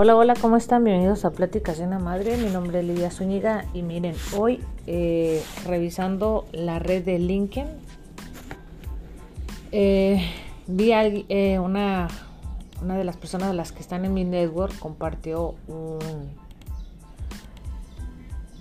[0.00, 0.84] Hola, hola, ¿cómo están?
[0.84, 2.36] Bienvenidos a Pláticas de una Madre.
[2.36, 7.66] Mi nombre es Lidia Zúñiga y miren, hoy eh, revisando la red de LinkedIn,
[9.72, 10.24] eh,
[10.68, 12.06] vi a eh, una,
[12.80, 15.98] una de las personas de las que están en mi network compartió un,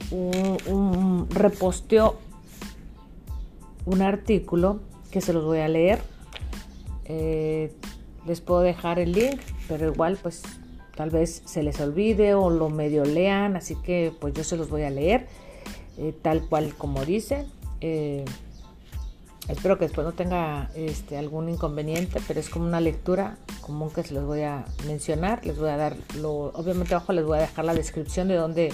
[0.09, 1.27] un, un
[3.85, 4.79] un artículo
[5.11, 6.01] que se los voy a leer.
[8.25, 10.41] les puedo dejar el link, pero igual pues
[10.97, 14.69] tal vez se les olvide o lo medio lean, así que pues yo se los
[14.69, 15.27] voy a leer
[15.97, 17.45] eh, tal cual como dice.
[17.81, 18.25] Eh,
[19.47, 24.01] espero que después no tenga este, algún inconveniente, pero es como una lectura común que
[24.03, 25.45] se los voy a mencionar.
[25.45, 28.73] Les voy a dar, lo, obviamente abajo les voy a dejar la descripción de dónde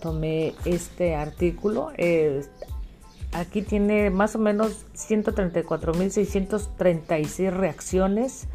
[0.00, 1.92] tomé este artículo.
[1.98, 2.46] Eh,
[3.32, 8.46] aquí tiene más o menos 134.636 reacciones.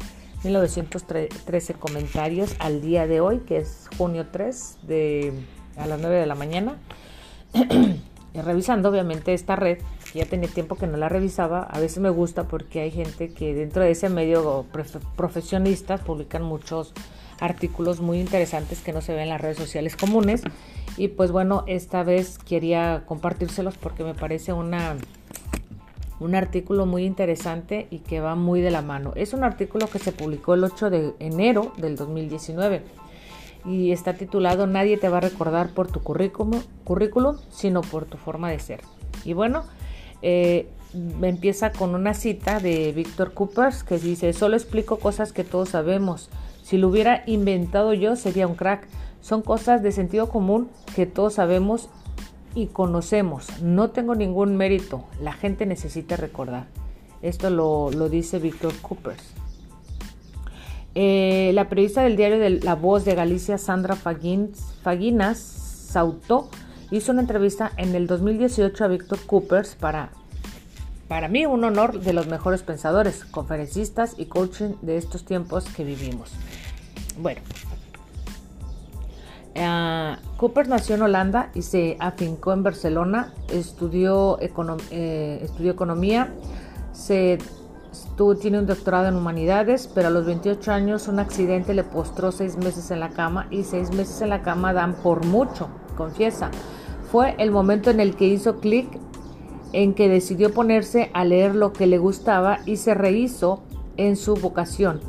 [0.44, 5.32] 1913 comentarios al día de hoy, que es junio 3 de
[5.76, 6.76] a las 9 de la mañana.
[8.42, 9.78] revisando obviamente esta red,
[10.12, 13.32] que ya tenía tiempo que no la revisaba, a veces me gusta porque hay gente
[13.32, 14.66] que dentro de ese medio
[15.16, 16.92] profesionistas publican muchos
[17.40, 20.42] artículos muy interesantes que no se ven en las redes sociales comunes.
[20.96, 24.96] Y pues bueno, esta vez quería compartírselos porque me parece una
[26.20, 29.12] un artículo muy interesante y que va muy de la mano.
[29.16, 32.82] Es un artículo que se publicó el 8 de enero del 2019
[33.66, 38.16] y está titulado Nadie te va a recordar por tu currículum, currículum sino por tu
[38.16, 38.80] forma de ser.
[39.24, 39.64] Y bueno,
[40.22, 40.68] eh,
[41.22, 46.30] empieza con una cita de Víctor Coopers que dice, solo explico cosas que todos sabemos.
[46.62, 48.86] Si lo hubiera inventado yo sería un crack.
[49.20, 51.88] Son cosas de sentido común que todos sabemos
[52.54, 53.60] y conocemos.
[53.62, 55.04] No tengo ningún mérito.
[55.20, 56.66] La gente necesita recordar.
[57.22, 59.22] Esto lo, dice Víctor Coopers.
[60.94, 66.48] Eh, la periodista del diario de La Voz de Galicia, Sandra Faginas Sautó,
[66.90, 70.10] hizo una entrevista en el 2018 a Víctor Coopers para,
[71.08, 75.82] para mí, un honor de los mejores pensadores, conferencistas y coaching de estos tiempos que
[75.82, 76.30] vivimos.
[77.18, 77.40] Bueno,
[79.56, 86.34] Uh, Cooper nació en Holanda y se afincó en Barcelona, estudió, eh, economía,
[86.92, 87.38] se,
[88.40, 92.56] tiene un doctorado en humanidades, pero a los 28 años un accidente le postró seis
[92.56, 96.50] meses en la cama y seis meses en la cama dan por mucho, confiesa.
[97.12, 98.88] Fue el momento en el que hizo clic
[99.72, 103.62] en que decidió ponerse a leer lo que le gustaba y se rehizo
[103.96, 105.00] en su vocación.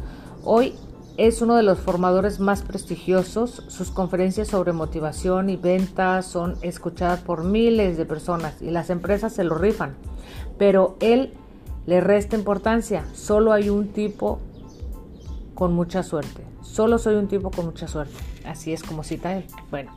[0.44, 0.76] Hoy
[1.18, 3.64] es uno de los formadores más prestigiosos.
[3.68, 9.34] Sus conferencias sobre motivación y ventas son escuchadas por miles de personas y las empresas
[9.34, 9.96] se lo rifan.
[10.58, 11.34] Pero él
[11.86, 13.06] le resta importancia.
[13.14, 14.40] Solo hay un tipo
[15.54, 16.44] con mucha suerte.
[16.62, 18.16] Solo soy un tipo con mucha suerte.
[18.46, 19.46] Así es como cita él.
[19.72, 19.92] Bueno,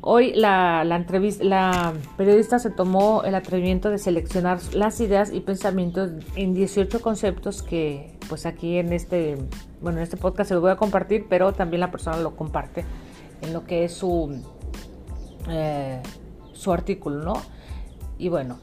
[0.00, 6.10] hoy la, entrevista, la periodista se tomó el atrevimiento de seleccionar las ideas y pensamientos
[6.34, 9.36] en 18 conceptos que pues aquí en este,
[9.82, 12.84] bueno, en este podcast se lo voy a compartir, pero también la persona lo comparte
[13.42, 14.40] en lo que es su,
[15.48, 16.00] eh,
[16.52, 17.32] su artículo, ¿no?
[18.18, 18.58] Y bueno,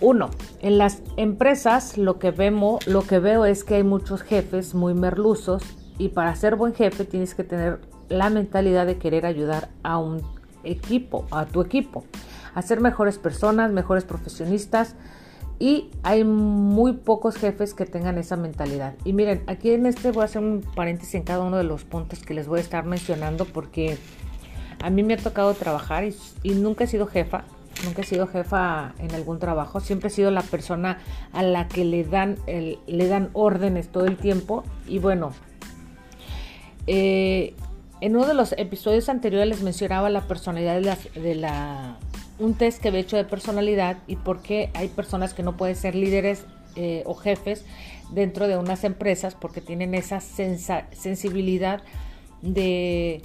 [0.00, 0.28] uno,
[0.60, 4.92] en las empresas lo que vemos, lo que veo es que hay muchos jefes muy
[4.92, 5.62] merluzos
[5.96, 10.20] y para ser buen jefe tienes que tener la mentalidad de querer ayudar a un
[10.64, 12.04] equipo, a tu equipo,
[12.54, 14.96] a ser mejores personas, mejores profesionistas,
[15.58, 18.94] y hay muy pocos jefes que tengan esa mentalidad.
[19.04, 21.84] Y miren, aquí en este voy a hacer un paréntesis en cada uno de los
[21.84, 23.96] puntos que les voy a estar mencionando porque
[24.82, 26.04] a mí me ha tocado trabajar
[26.42, 27.44] y, nunca he sido jefa.
[27.84, 30.98] Nunca he sido jefa en algún trabajo, siempre he sido la persona
[31.32, 34.62] a la que le dan, le dan órdenes todo el tiempo.
[34.86, 35.32] Y bueno,
[36.86, 37.54] eh,
[38.00, 41.96] en uno de los episodios anteriores les mencionaba la personalidad de la
[42.38, 45.76] un test que he hecho de personalidad y por qué hay personas que no pueden
[45.76, 46.44] ser líderes
[46.76, 47.64] eh, o jefes
[48.10, 51.82] dentro de unas empresas porque tienen esa sensibilidad
[52.42, 53.22] de,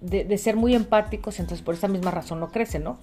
[0.00, 2.98] de, ser muy empáticos, entonces por esa misma razón no crecen, ¿no?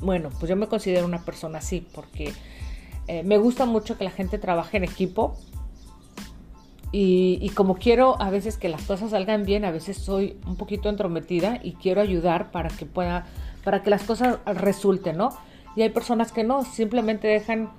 [0.00, 2.32] Bueno, pues yo me considero una persona así porque
[3.08, 5.36] eh, me gusta mucho que la gente trabaje en equipo
[6.92, 10.88] y, como quiero a veces que las cosas salgan bien, a veces soy un poquito
[10.88, 13.26] entrometida y quiero ayudar para que pueda
[13.64, 15.30] para que las cosas resulten, ¿no?
[15.76, 17.70] Y hay personas que no, simplemente dejan,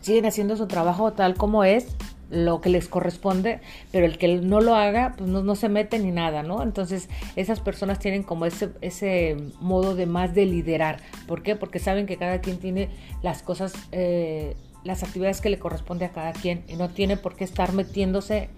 [0.00, 1.96] siguen haciendo su trabajo tal como es,
[2.30, 3.60] lo que les corresponde,
[3.90, 6.62] pero el que no lo haga, pues no, se mete ni nada, ¿no?
[6.62, 11.00] Entonces, esas personas tienen como ese, ese modo de más de liderar.
[11.26, 11.56] ¿Por qué?
[11.56, 12.90] Porque saben que cada quien tiene
[13.22, 17.34] las cosas, eh, las actividades que le corresponde a cada quien y no tiene por
[17.34, 18.50] qué estar metiéndose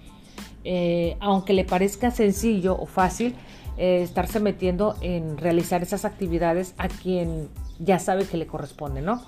[0.62, 3.34] eh, aunque le parezca sencillo o fácil,
[3.76, 9.22] eh, estarse metiendo en realizar esas actividades a quien ya sabe que le corresponde, ¿no?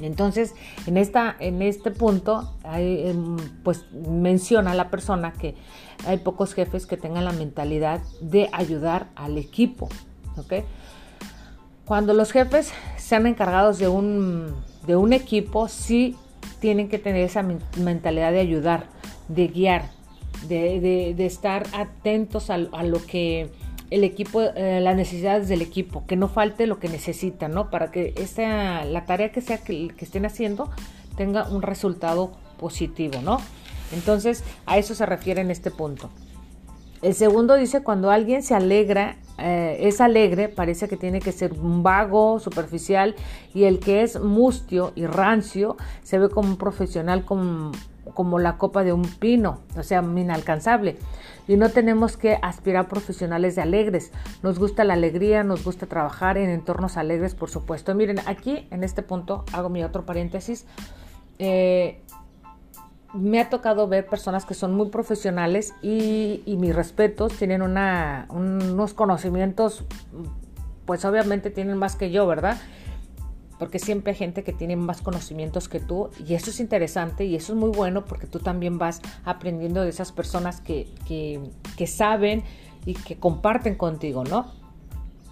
[0.00, 0.54] Entonces,
[0.86, 5.54] en, esta, en este punto, em, pues menciona la persona que
[6.06, 9.88] hay pocos jefes que tengan la mentalidad de ayudar al equipo.
[10.36, 10.64] ¿ok?
[11.86, 14.54] Cuando los jefes sean encargados de un,
[14.86, 16.16] de un equipo, sí
[16.60, 17.44] tienen que tener esa
[17.78, 18.88] mentalidad de ayudar,
[19.28, 19.90] de guiar,
[20.48, 23.50] de, estar atentos a, lo que
[23.90, 27.70] el equipo, eh, las necesidades del equipo, que no falte lo que necesitan, ¿no?
[27.70, 30.70] Para que esta, la tarea que sea que, estén haciendo
[31.16, 33.38] tenga un resultado positivo, ¿no?
[33.92, 36.10] Entonces, a eso se refiere en este punto.
[37.02, 41.52] El segundo dice, cuando alguien se alegra, eh, es alegre, parece que tiene que ser
[41.52, 43.14] un vago, superficial,
[43.52, 47.72] y el que es mustio y rancio se ve como un profesional como,
[48.14, 50.96] como la copa de un pino, o sea, inalcanzable.
[51.48, 54.10] Y no tenemos que aspirar profesionales de alegres.
[54.42, 57.94] Nos gusta la alegría, nos gusta trabajar en entornos alegres, por supuesto.
[57.94, 60.66] Miren, aquí en este punto hago mi otro paréntesis.
[61.38, 62.00] Eh,
[63.14, 69.84] me ha tocado ver personas que son muy profesionales y, mis respetos, tienen unos conocimientos,
[70.84, 72.58] pues obviamente tienen más que yo, ¿verdad?
[73.58, 77.36] porque siempre hay gente que tiene más conocimientos que tú y eso es interesante y
[77.36, 82.42] eso es muy bueno porque tú también vas aprendiendo de esas personas que, que, saben
[82.84, 84.52] y que comparten contigo, ¿no?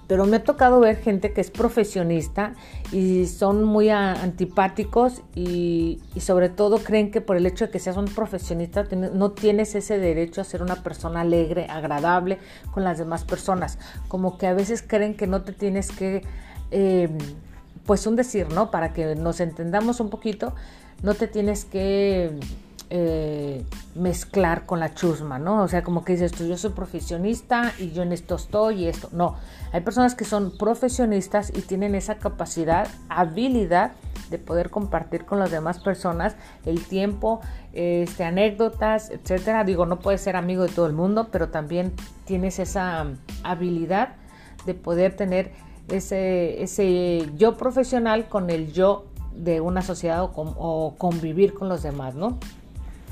[0.06, 2.54] Pero me ha tocado ver gente que es profesionista
[2.92, 7.96] y son muy antipáticos y, sobre todo creen que por el hecho de que seas
[7.96, 12.38] un profesionista no tienes ese derecho a ser una persona alegre, agradable
[12.72, 13.78] con las demás personas.
[14.08, 16.22] Como que a veces creen que no te tienes que...
[16.70, 17.08] Eh,
[17.86, 18.70] pues un decir, ¿no?
[18.70, 20.54] Para que nos entendamos un poquito,
[21.02, 22.38] no te tienes que
[22.90, 23.64] eh,
[23.94, 25.62] mezclar con la chusma, ¿no?
[25.62, 28.88] O sea, como que dices tú, yo soy profesionista y yo en esto estoy y
[28.88, 29.08] esto.
[29.12, 29.36] No,
[29.72, 33.92] hay personas que son profesionistas y tienen esa capacidad, habilidad
[34.30, 37.40] de poder compartir con las demás personas el tiempo,
[37.72, 39.64] este, anécdotas, etcétera.
[39.64, 41.92] Digo, no puedes ser amigo de todo el mundo, pero también
[42.24, 43.06] tienes esa
[43.42, 44.16] habilidad
[44.66, 45.52] de poder tener
[45.88, 52.14] ese, ese yo profesional con el yo de una sociedad o, convivir con los demás,
[52.14, 52.38] ¿no?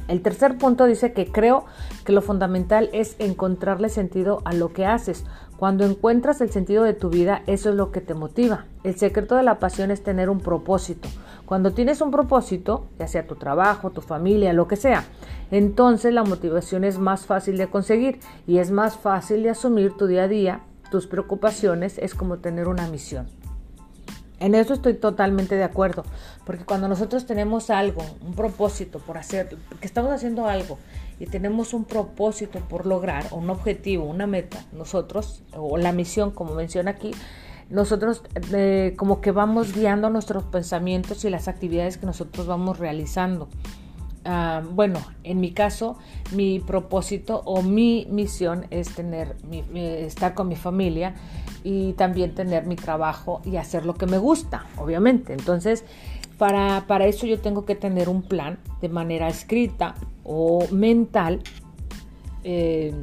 [0.08, 1.64] El tercer punto dice que creo
[2.04, 5.24] que lo fundamental es encontrarle sentido a lo que haces.
[5.56, 8.66] Cuando encuentras el sentido de tu vida, eso es lo que te motiva.
[8.82, 11.08] El secreto de la pasión es tener un propósito.
[11.46, 15.04] Cuando tienes un propósito, ya sea tu trabajo, tu familia, lo que sea,
[15.50, 20.06] entonces la motivación es más fácil de conseguir y es más fácil de asumir tu
[20.06, 20.62] día a día
[20.92, 23.26] tus preocupaciones es como tener una misión.
[24.42, 26.02] En eso estoy totalmente de acuerdo,
[26.44, 30.78] porque cuando nosotros tenemos algo, un propósito por hacer, que estamos haciendo algo
[31.20, 36.56] y tenemos un propósito por lograr, un objetivo, una meta, nosotros, o la misión, como
[36.56, 37.12] menciona aquí,
[37.70, 43.48] nosotros eh, como que vamos guiando nuestros pensamientos y las actividades que nosotros vamos realizando.
[44.24, 45.98] Ah, bueno, en mi caso,
[46.32, 49.36] mi propósito o mi misión es tener
[49.74, 51.14] estar con mi familia
[51.64, 55.32] y también tener mi trabajo y hacer lo que me gusta, obviamente.
[55.32, 55.84] Entonces,
[56.38, 59.94] para, para eso yo tengo que tener un plan de manera escrita
[60.24, 61.40] o mental
[62.44, 62.94] eh,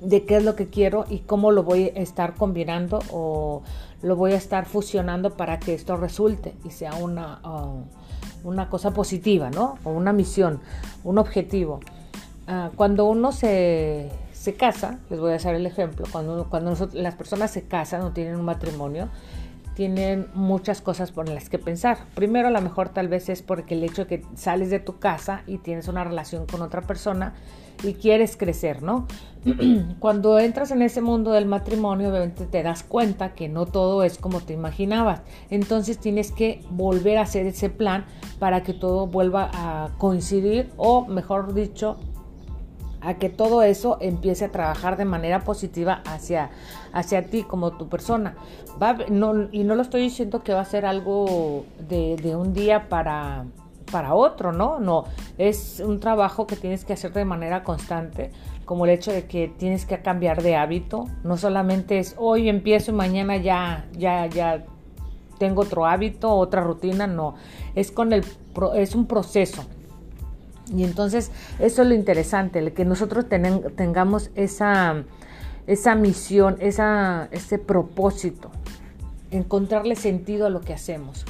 [0.00, 3.62] de qué es lo que quiero y cómo lo voy a estar combinando o
[4.02, 7.40] lo voy a estar fusionando para que esto resulte y sea una...
[7.44, 7.84] Uh,
[8.44, 9.78] una cosa positiva, ¿no?
[9.84, 10.60] O una misión,
[11.04, 11.80] un objetivo.
[12.46, 14.10] Ah, cuando uno se,
[14.40, 18.12] se, casa, les voy a hacer el ejemplo, cuando, cuando las personas se casan o
[18.12, 19.10] tienen un matrimonio,
[19.74, 21.98] tienen muchas cosas por las que pensar.
[22.14, 24.98] Primero, a lo mejor tal vez es porque el hecho de que sales de tu
[24.98, 27.34] casa y tienes una relación con otra persona
[27.82, 29.06] y quieres crecer, ¿no?
[29.98, 34.16] Cuando entras en ese mundo del matrimonio, obviamente te das cuenta que no todo es
[34.16, 35.20] como te imaginabas.
[35.50, 38.06] Entonces tienes que volver a hacer ese plan
[38.38, 41.98] para que todo vuelva a coincidir o, mejor dicho,
[43.00, 46.50] a que todo eso empiece a trabajar de manera positiva hacia,
[46.92, 48.36] hacia ti como tu persona.
[49.52, 53.44] y no lo estoy diciendo que va a ser algo de un día para,
[53.90, 54.78] para otro, ¿no?
[54.78, 55.04] No,
[55.38, 58.30] es un trabajo que tienes que hacer de manera constante,
[58.64, 62.92] como el hecho de que tienes que cambiar de hábito, no solamente es hoy empiezo
[62.92, 64.64] y mañana ya, ya, ya
[65.38, 67.34] tengo otro hábito, otra rutina, no,
[67.74, 68.24] es con el,
[68.76, 69.64] es un proceso.
[70.74, 75.02] Y entonces eso es lo interesante, que nosotros tengamos esa,
[75.66, 78.50] esa misión, esa, ese propósito,
[79.30, 81.24] encontrarle sentido a lo que hacemos.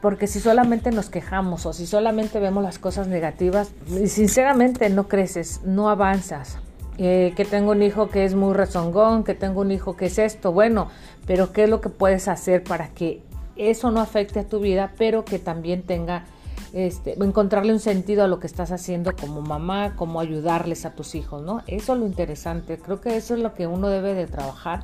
[0.00, 3.72] porque si solamente nos quejamos o si solamente vemos las cosas negativas,
[4.06, 6.58] sinceramente no creces, no avanzas.
[6.98, 10.18] Eh, que tengo un hijo que es muy rezongón, que tengo un hijo que es
[10.18, 10.90] esto, bueno,
[11.26, 13.22] pero ¿qué es lo que puedes hacer para que
[13.56, 16.26] eso no afecte a tu vida, pero que también tenga,
[16.74, 21.14] este, encontrarle un sentido a lo que estás haciendo como mamá, como ayudarles a tus
[21.14, 21.62] hijos, ¿no?
[21.68, 24.82] Eso es lo interesante, creo que eso es lo que uno debe de trabajar,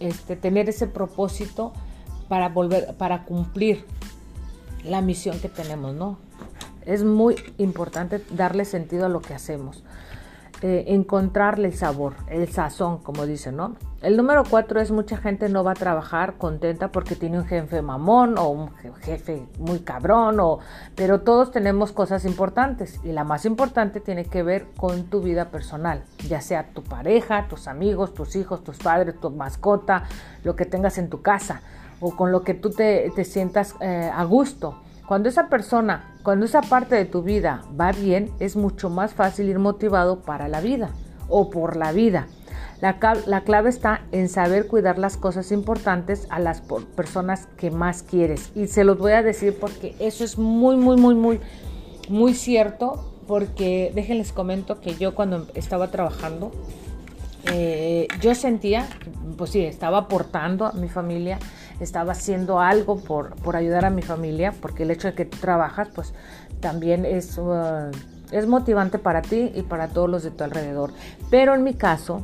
[0.00, 1.72] este, tener ese propósito
[2.28, 3.84] para volver, para cumplir
[4.84, 6.18] la misión que tenemos, ¿no?
[6.84, 9.84] Es muy importante darle sentido a lo que hacemos.
[10.66, 13.76] Eh, encontrarle el sabor, el sazón, como dicen, ¿no?
[14.00, 17.82] El número cuatro es mucha gente no va a trabajar contenta porque tiene un jefe
[17.82, 18.70] mamón o un
[19.02, 20.60] jefe muy cabrón, o,
[20.94, 25.50] pero todos tenemos cosas importantes y la más importante tiene que ver con tu vida
[25.50, 30.04] personal, ya sea tu pareja, tus amigos, tus hijos, tus padres, tu mascota,
[30.44, 31.60] lo que tengas en tu casa
[32.00, 34.80] o con lo que tú te, sientas eh, a gusto.
[35.06, 39.46] Cuando esa persona, cuando esa parte de tu vida va bien, es mucho más fácil
[39.46, 40.88] ir motivado para la vida
[41.28, 42.28] o por la vida.
[42.80, 46.62] La, la, clave está en saber cuidar las cosas importantes a las
[46.96, 48.50] personas que más quieres.
[48.54, 51.40] Y se los voy a decir porque eso es muy, muy, muy, muy,
[52.08, 53.10] muy cierto.
[53.26, 56.52] Porque déjenles comento que yo cuando estaba trabajando,
[57.52, 58.86] eh, yo sentía,
[59.36, 61.38] pues sí, estaba aportando a mi familia,
[61.80, 65.38] estaba haciendo algo por, por ayudar a mi familia, porque el hecho de que tú
[65.38, 66.14] trabajas, pues
[66.60, 67.90] también es, uh,
[68.30, 70.92] es motivante para ti y para todos los de tu alrededor.
[71.30, 72.22] Pero en mi caso,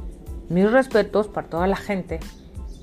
[0.49, 2.21] mis respetos para toda la gente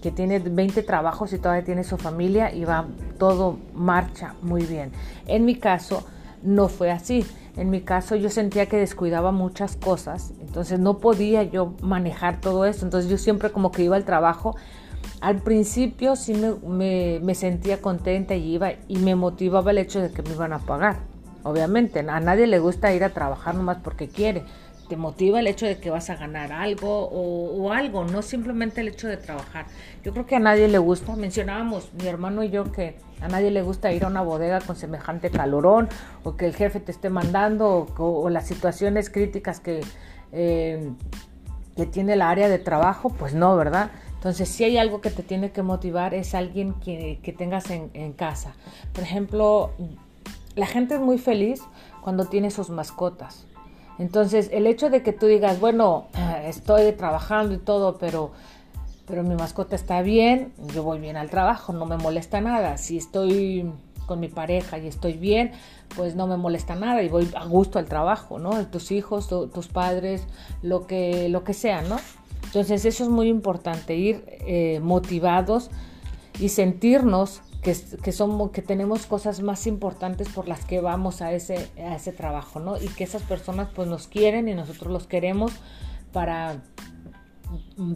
[0.01, 2.85] que tiene 20 trabajos y todavía tiene su familia y va
[3.17, 4.91] todo marcha muy bien.
[5.25, 6.05] En mi caso,
[6.43, 7.25] no fue así.
[7.55, 12.65] En mi caso yo sentía que descuidaba muchas cosas, entonces no podía yo manejar todo
[12.65, 14.55] eso, entonces yo siempre como que iba al trabajo.
[15.19, 16.33] Al principio sí
[16.63, 20.59] me, sentía contenta y iba y me motivaba el hecho de que me iban a
[20.59, 20.97] pagar.
[21.43, 24.43] Obviamente, a nadie le gusta ir a trabajar nomás porque quiere.
[24.89, 28.81] Te motiva el hecho de que vas a ganar algo o, o, algo, no simplemente
[28.81, 29.65] el hecho de trabajar.
[30.03, 31.15] Yo creo que a nadie le gusta.
[31.15, 34.75] Mencionábamos, mi hermano y yo, que a nadie le gusta ir a una bodega con
[34.75, 35.89] semejante calorón
[36.23, 39.81] o que el jefe te esté mandando o, las situaciones críticas que,
[40.31, 40.91] eh,
[41.75, 43.89] que tiene el área de trabajo, pues no, ¿verdad?
[44.17, 48.53] Entonces, si hay algo que te tiene que motivar, es alguien que, tengas en, casa.
[48.93, 49.71] Por ejemplo,
[50.55, 51.61] la gente es muy feliz
[52.01, 53.45] cuando tiene sus mascotas.
[53.99, 56.07] Entonces, el hecho de que tú digas, bueno,
[56.45, 58.31] estoy trabajando y todo, pero
[59.07, 62.77] pero mi mascota está bien, yo voy bien al trabajo, no me molesta nada.
[62.77, 63.71] Si estoy
[64.05, 65.51] con mi pareja y estoy bien,
[65.95, 68.67] pues no me molesta nada y voy a gusto al trabajo, ¿no?
[68.67, 70.23] Tus hijos, tus padres,
[70.61, 71.97] lo que, lo que sea, ¿no?
[72.47, 75.69] Entonces eso es muy importante, ir eh, motivados
[76.39, 81.33] y sentirnos que, que, somos, que tenemos cosas más importantes por las que vamos a
[81.33, 82.77] ese, a ese trabajo, ¿no?
[82.77, 85.51] Y que esas personas pues nos quieren y nosotros los queremos
[86.13, 86.61] para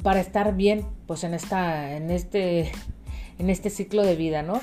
[0.01, 2.71] para estar bien pues en esta en este
[3.39, 4.61] en este ciclo de vida, ¿no?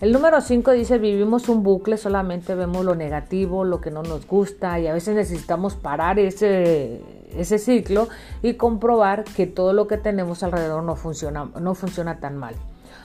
[0.00, 4.26] El número 5 dice, vivimos un bucle, solamente vemos lo negativo, lo que no nos
[4.26, 7.02] gusta y a veces necesitamos parar ese,
[7.36, 8.08] ese ciclo
[8.42, 12.54] y comprobar que todo lo que tenemos alrededor no funciona, no funciona tan mal.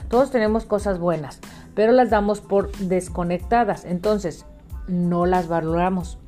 [0.10, 1.40] Todos tenemos cosas buenas,
[1.74, 4.46] pero las damos por desconectadas, entonces
[4.88, 6.20] no las valoramos.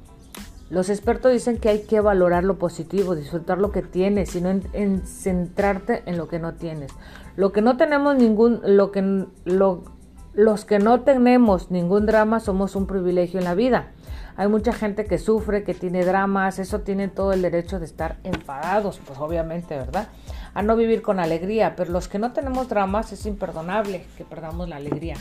[0.70, 5.06] Los expertos dicen que hay que valorar lo positivo, disfrutar lo que tienes, sino en,
[5.06, 6.92] centrarte en lo que no tienes.
[7.38, 12.86] Lo que no tenemos ningún, lo que los que no tenemos ningún drama somos un
[12.86, 13.92] privilegio en la vida.
[14.38, 18.18] Hay mucha gente que sufre, que tiene dramas, eso tiene todo el derecho de estar
[18.24, 20.10] enfadados, pues obviamente, ¿verdad?
[20.54, 24.70] A no vivir con alegría, pero los que no tenemos dramas es imperdonable que perdamos
[24.70, 25.16] la alegría.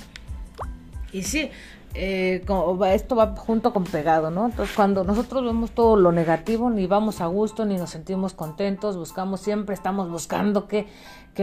[1.12, 1.50] Y sí,
[1.94, 2.44] eh,
[2.92, 4.46] esto va junto con pegado, ¿no?
[4.46, 8.98] Entonces, cuando nosotros vemos todo lo negativo, ni vamos a gusto, ni nos sentimos contentos,
[8.98, 10.86] buscamos siempre, estamos buscando qué,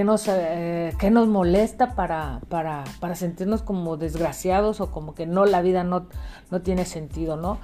[0.03, 5.61] nos, eh, nos molesta para, para, para, sentirnos como desgraciados o como que no, la
[5.61, 6.07] vida no,
[6.49, 7.59] no tiene sentido, ¿no?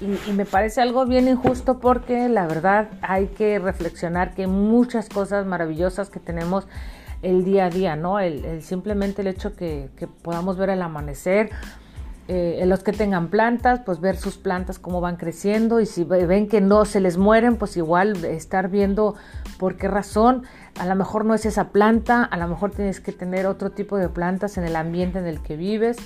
[0.00, 5.46] Y, me parece algo bien injusto porque la verdad hay que reflexionar que muchas cosas
[5.46, 6.66] maravillosas que tenemos
[7.22, 8.20] el día a día, ¿no?
[8.20, 9.90] El, simplemente el hecho que
[10.22, 11.50] podamos ver el amanecer,
[12.26, 16.48] eh, los que tengan plantas, pues ver sus plantas cómo van creciendo y si ven
[16.48, 19.14] que no se les mueren, pues igual estar viendo
[19.58, 20.44] por qué razón.
[20.78, 23.98] A lo mejor no es esa planta, a lo mejor tienes que tener otro tipo
[23.98, 25.98] de plantas en el ambiente en el que vives.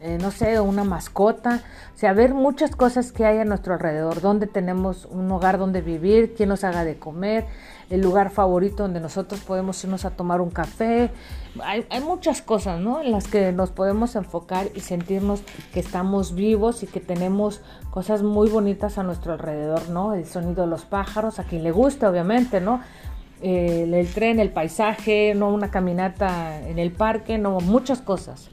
[0.00, 1.62] Eh, no sé, una mascota,
[1.94, 5.80] o sea, ver muchas cosas que hay a nuestro alrededor, donde tenemos un hogar donde
[5.80, 7.46] vivir, quién nos haga de comer,
[7.88, 11.10] el lugar favorito donde nosotros podemos irnos a tomar un café.
[11.62, 13.00] Hay, hay, muchas cosas, ¿no?
[13.00, 18.22] En las que nos podemos enfocar y sentirnos que estamos vivos y que tenemos cosas
[18.22, 20.12] muy bonitas a nuestro alrededor, ¿no?
[20.12, 22.82] El sonido de los pájaros, a quien le gusta, obviamente, ¿no?
[23.40, 28.50] El, el tren, el paisaje, no una caminata en el parque, no, muchas cosas.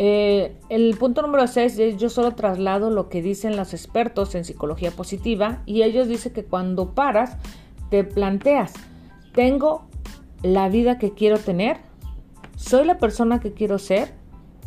[0.00, 4.44] Eh, el punto número 6 es yo solo traslado lo que dicen los expertos en
[4.44, 7.36] psicología positiva y ellos dicen que cuando paras
[7.90, 8.74] te planteas,
[9.34, 9.86] ¿tengo
[10.42, 11.78] la vida que quiero tener?
[12.54, 14.14] ¿Soy la persona que quiero ser?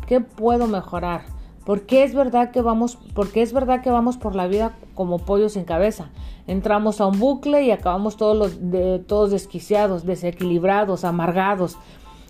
[0.06, 1.22] ¿Qué puedo mejorar?
[1.64, 5.52] Porque es verdad que vamos, porque es verdad que vamos por la vida como pollos
[5.52, 6.10] sin cabeza.
[6.46, 11.78] Entramos a un bucle y acabamos todos los todos desquiciados, desequilibrados, amargados.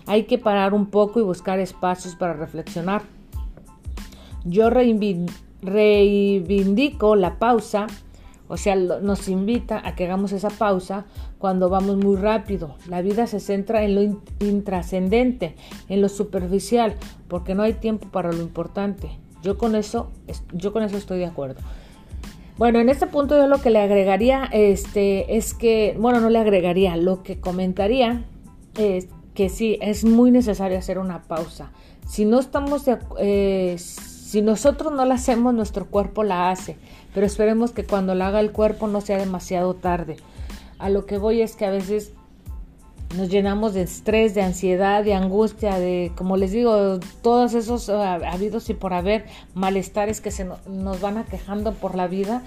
[0.05, 3.03] Hay que parar un poco y buscar espacios para reflexionar.
[4.43, 4.69] Yo
[5.61, 7.87] reivindico la pausa,
[8.49, 11.05] o sea, nos invita a que hagamos esa pausa
[11.37, 12.75] cuando vamos muy rápido.
[12.87, 14.01] La vida se centra en lo
[14.39, 15.55] intrascendente,
[15.87, 16.95] en lo superficial,
[17.27, 19.09] porque no hay tiempo para lo importante.
[19.41, 20.11] Yo con eso,
[20.53, 21.61] yo con eso estoy de acuerdo.
[22.57, 26.39] Bueno, en este punto yo lo que le agregaría este, es que, bueno, no le
[26.39, 28.25] agregaría, lo que comentaría
[28.77, 31.71] es que sí, es muy necesario hacer una pausa.
[32.07, 32.83] Si no estamos
[33.19, 33.77] eh,
[34.33, 36.77] si nosotros no la hacemos, nuestro cuerpo la hace,
[37.13, 40.17] pero esperemos que cuando la haga el cuerpo no sea demasiado tarde.
[40.79, 42.13] A lo que voy es que a veces
[43.15, 48.01] nos llenamos de estrés, de ansiedad, de angustia, de, como les digo, todos esos uh,
[48.01, 52.41] habidos y por haber malestares que se nos van aquejando por la vida,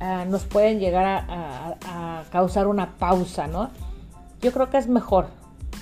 [0.00, 3.70] uh, nos pueden llegar a, a, causar una pausa, ¿no?
[4.42, 5.28] Yo creo que es mejor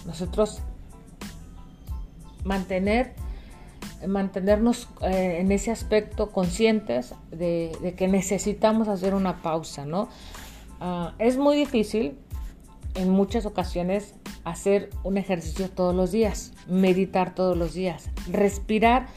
[0.09, 0.62] nosotros
[2.43, 3.15] mantener,
[4.07, 10.09] mantenernos eh, en ese aspecto conscientes de, que necesitamos hacer una pausa, ¿no?
[10.81, 12.17] Ah, es muy difícil
[12.95, 19.09] en muchas ocasiones hacer un ejercicio todos los días, meditar todos los días, respirar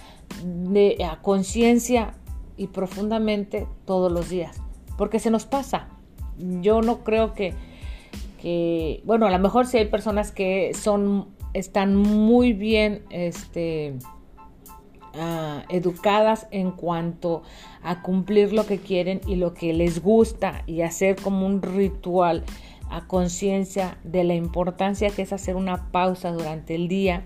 [0.43, 2.15] de, a conciencia
[2.57, 4.57] y profundamente todos los días,
[4.97, 5.87] porque se nos pasa.
[6.37, 7.53] Yo no creo que
[8.41, 13.93] que, bueno, a lo mejor si hay personas que son, están muy bien, este,
[15.13, 17.43] uh, educadas en cuanto
[17.83, 22.43] a cumplir lo que quieren y lo que les gusta y hacer como un ritual
[22.89, 27.23] a conciencia de la importancia que es hacer una pausa durante el día,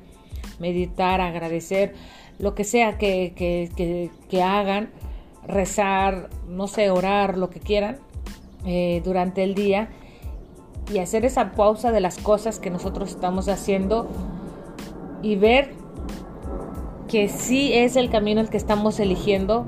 [0.60, 1.93] meditar, agradecer,
[2.39, 4.89] lo que sea que, que, que, que hagan,
[5.47, 7.97] rezar, no sé, orar, lo que quieran
[8.65, 9.89] eh, durante el día
[10.93, 14.08] y hacer esa pausa de las cosas que nosotros estamos haciendo
[15.21, 15.74] y ver
[17.08, 19.65] que sí es el camino el que estamos eligiendo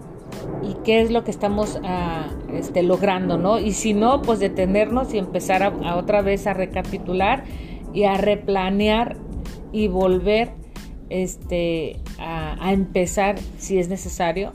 [0.62, 3.60] y qué es lo que estamos ah, este, logrando, ¿no?
[3.60, 7.44] Y si no, pues detenernos y empezar a, otra vez a recapitular
[7.94, 9.18] y a replanear
[9.72, 10.52] y volver
[11.10, 14.52] este, a, empezar si es necesario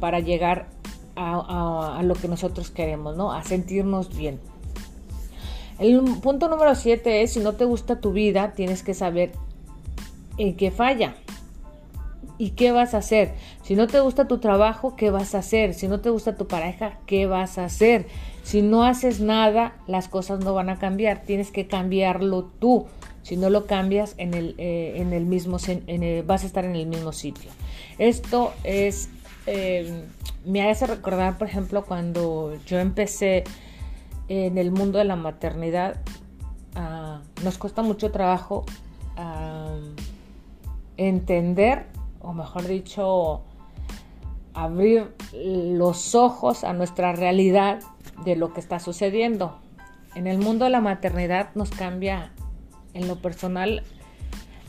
[0.00, 0.68] para llegar
[1.16, 3.32] a, a lo que nosotros queremos, ¿no?
[3.32, 4.40] A sentirnos bien.
[5.78, 9.32] El punto número 7 es, si no te gusta tu vida, tienes que saber
[10.38, 11.14] en qué falla
[12.38, 13.34] y qué vas a hacer.
[13.62, 15.74] Si no te gusta tu trabajo, ¿qué vas a hacer?
[15.74, 18.06] Si no te gusta tu pareja, ¿qué vas a hacer?
[18.42, 21.22] Si no haces nada, las cosas no van a cambiar.
[21.22, 22.86] Tienes que cambiarlo tú.
[23.22, 25.56] Si no lo cambias, en el, eh, en el mismo,
[26.26, 27.50] vas a estar en el mismo sitio.
[27.98, 29.08] Esto es,
[29.46, 30.04] eh,
[30.44, 33.44] me hace recordar, por ejemplo, cuando yo empecé
[34.28, 36.00] en el mundo de la maternidad
[36.74, 38.64] ah, nos cuesta mucho trabajo
[39.16, 39.76] ah,
[40.96, 41.86] entender,
[42.20, 43.42] o mejor dicho,
[44.54, 47.80] abrir los ojos a nuestra realidad
[48.24, 49.58] de lo que está sucediendo.
[50.14, 52.32] En el mundo de la maternidad nos cambia
[52.94, 53.82] en lo personal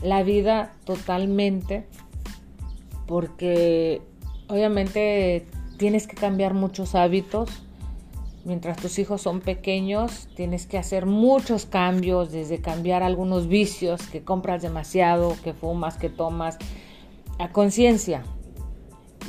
[0.02, 1.86] la vida totalmente
[3.06, 4.02] porque
[4.48, 5.46] obviamente
[5.78, 7.62] tienes que cambiar muchos hábitos,
[8.46, 14.22] mientras tus hijos son pequeños, tienes que hacer muchos cambios, desde cambiar algunos vicios, que
[14.22, 16.56] compras demasiado, que fumas, que tomas,
[17.40, 18.22] a conciencia.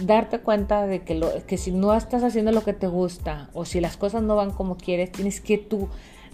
[0.04, 3.66] Darte cuenta de que, lo, que si no estás haciendo lo que te gusta o
[3.66, 5.90] si las cosas no van como quieres, tienes que tú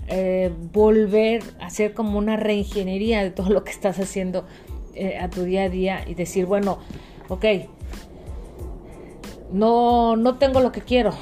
[0.09, 4.45] eh, volver a hacer como una reingeniería de todo lo que estás haciendo
[4.93, 6.79] eh, a tu día a día y decir, bueno,
[7.29, 7.45] ok,
[9.53, 11.13] no, no tengo lo que quiero,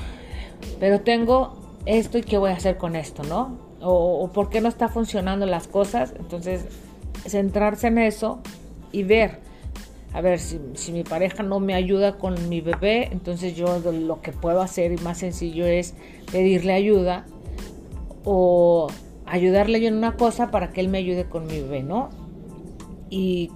[0.79, 1.53] pero tengo
[1.85, 3.57] esto y qué voy a hacer con esto, ¿no?
[3.81, 6.13] O, por qué no está funcionando las cosas.
[6.19, 6.65] Entonces,
[7.25, 8.39] centrarse en eso
[8.91, 9.39] y ver
[10.13, 14.21] a ver, si, si, mi pareja no me ayuda con mi bebé, entonces yo lo
[14.21, 15.93] que puedo hacer y más sencillo es
[16.29, 17.25] pedirle ayuda
[18.25, 18.87] o
[19.25, 22.09] ayudarle yo en una cosa para que él me ayude con mi bebé, ¿no?
[23.13, 23.49] Y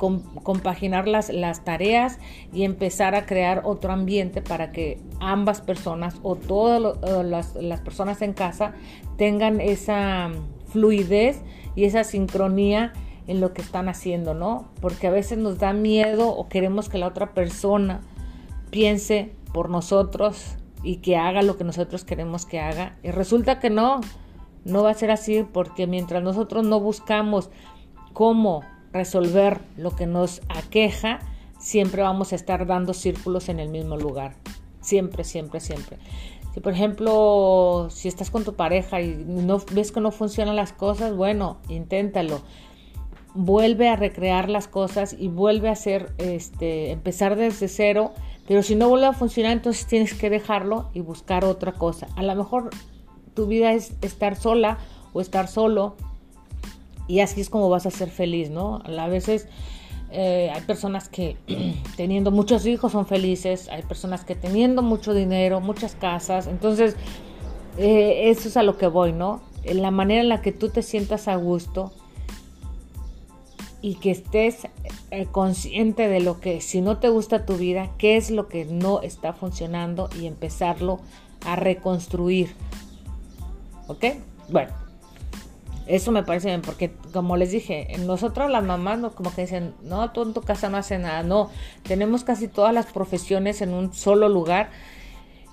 [0.43, 2.19] compaginar las, las tareas
[2.51, 6.81] y empezar a crear otro ambiente para que ambas personas o todas
[7.25, 8.73] las, las personas en casa
[9.17, 10.29] tengan esa
[10.67, 11.41] fluidez
[11.73, 12.91] y esa sincronía
[13.27, 14.67] en lo que están haciendo, ¿no?
[14.81, 18.01] Porque a veces nos da miedo o queremos que la otra persona
[18.69, 22.97] piense por nosotros y que haga lo que nosotros queremos que haga.
[23.03, 24.01] Y resulta que no,
[24.63, 27.49] no va a ser así porque mientras nosotros no buscamos
[28.13, 28.63] cómo
[28.95, 31.19] resolver lo que nos aqueja,
[31.59, 34.35] siempre vamos a estar dando círculos en el mismo lugar.
[34.81, 35.97] Siempre, siempre, siempre.
[36.53, 40.71] Si por ejemplo, si estás con tu pareja y no ves que no funcionan las
[40.71, 42.41] cosas, bueno, inténtalo.
[43.33, 48.13] Vuelve a recrear las cosas y vuelve a hacer, este, empezar desde cero.
[48.47, 52.07] Pero si no vuelve a funcionar, entonces tienes que dejarlo y buscar otra cosa.
[52.15, 52.69] A lo mejor
[53.33, 54.77] tu vida es estar sola
[55.11, 55.97] o estar solo
[57.07, 58.81] y así es como vas a ser feliz, ¿no?
[58.85, 59.47] A veces
[60.11, 61.37] eh, hay personas que
[61.97, 66.95] teniendo muchos hijos son felices, hay personas que teniendo mucho dinero, muchas casas, entonces
[67.77, 69.41] eh, eso es a lo que voy, ¿no?
[69.63, 71.91] En la manera en la que tú te sientas a gusto
[73.81, 74.67] y que estés
[75.11, 78.65] eh, consciente de lo que, si no te gusta tu vida, qué es lo que
[78.65, 80.99] no está funcionando y empezarlo
[81.45, 82.55] a reconstruir.
[83.87, 84.05] ¿Ok?
[84.49, 84.71] Bueno,
[85.87, 89.73] eso me parece bien, porque como les dije, nosotros las mamás no como que dicen,
[89.83, 91.49] no, tú en tu casa no haces nada, no,
[91.83, 94.69] tenemos casi todas las profesiones en un solo lugar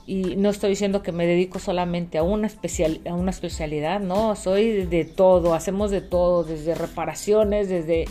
[0.06, 4.34] y no estoy diciendo que me dedico solamente a una, especial, a una especialidad, no,
[4.34, 8.06] soy de todo, hacemos de todo, desde reparaciones, desde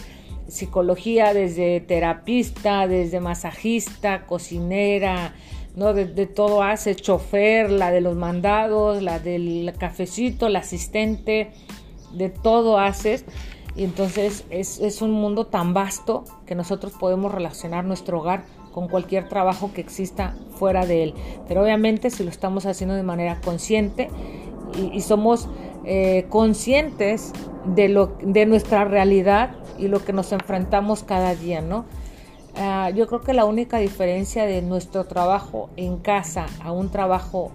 [0.47, 5.33] psicología, desde terapista, desde masajista, cocinera,
[5.75, 5.93] ¿no?
[5.93, 11.51] De, todo hace, chofer, la de los mandados, la del cafecito, la asistente,
[12.13, 13.25] de todo haces.
[13.75, 18.43] Y entonces es, es un mundo tan vasto que nosotros podemos relacionar nuestro hogar
[18.73, 21.13] con cualquier trabajo que exista fuera de él.
[21.47, 24.09] Pero obviamente si lo estamos haciendo de manera consciente
[24.93, 25.49] y, somos
[25.85, 27.33] eh, conscientes
[27.65, 31.85] de, lo, de nuestra realidad y lo que nos enfrentamos cada día, ¿no?
[32.55, 37.51] Ah, yo creo que la única diferencia de nuestro trabajo en casa a un trabajo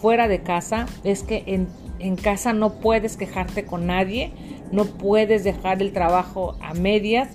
[0.00, 1.68] fuera de casa es que en,
[2.00, 4.32] en casa no puedes quejarte con nadie,
[4.72, 7.28] no puedes dejar el trabajo a medias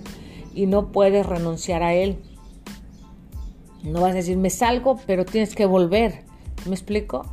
[0.54, 2.18] y no puedes renunciar a él.
[3.82, 6.24] No vas a decir, me salgo, pero tienes que volver.
[6.66, 7.24] ¿Me explico?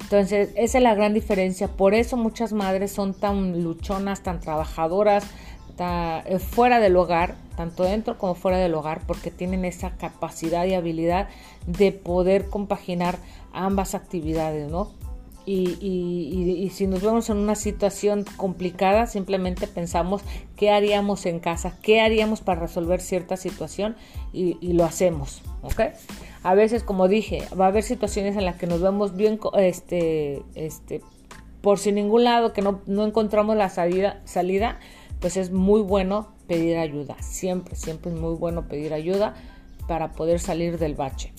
[0.00, 1.68] Entonces, esa es la gran diferencia.
[1.68, 5.26] Por eso muchas madres son tan luchonas, tan trabajadoras,
[5.80, 10.74] eh, fuera del hogar, tanto dentro como fuera del hogar, porque tienen esa capacidad y
[10.74, 11.28] habilidad
[11.66, 13.18] de poder compaginar
[13.52, 14.90] ambas actividades, ¿no?
[15.50, 20.22] Y, si nos vemos en una situación complicada, simplemente pensamos
[20.56, 23.96] qué haríamos en casa, qué haríamos para resolver cierta situación
[24.32, 25.80] y, lo hacemos, ¿ok?
[26.42, 30.42] A veces, como dije, va a haber situaciones en las que nos vemos bien, este,
[30.54, 31.00] este,
[31.62, 34.78] por sin ningún lado, que no, no encontramos la salida, salida
[35.20, 37.16] pues es muy bueno pedir ayuda.
[37.22, 39.34] Siempre, siempre es muy bueno pedir ayuda
[39.86, 41.32] para poder salir del bache.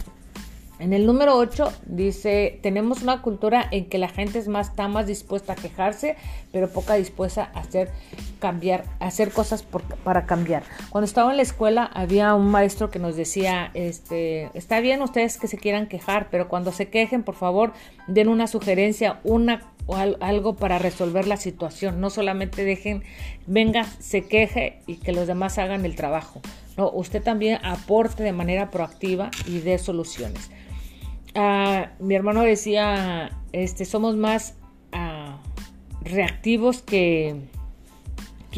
[0.80, 4.88] En el número 8 dice, tenemos una cultura en que la gente es más, está
[4.88, 6.16] más dispuesta a quejarse,
[6.54, 7.92] pero poca dispuesta a hacer
[8.40, 9.66] cambiar, hacer cosas
[10.06, 10.64] para cambiar.
[10.90, 15.38] Cuando estaba en la escuela había un maestro que nos decía, este, está bien ustedes
[15.38, 17.74] que se quieran quejar, pero cuando se quejen, por favor,
[18.08, 22.00] den una sugerencia, una o algo para resolver la situación.
[22.00, 23.04] No solamente dejen,
[23.48, 26.42] venga, se queje y que los demás hagan el trabajo.
[26.78, 30.52] No, usted también aporte de manera proactiva y dé soluciones.
[31.36, 34.56] Ah, mi hermano decía, este, somos más
[34.92, 35.38] ah,
[36.02, 37.36] reactivos que,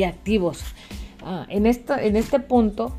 [0.05, 0.63] activos.
[1.23, 2.95] Ah, en, esto, en este punto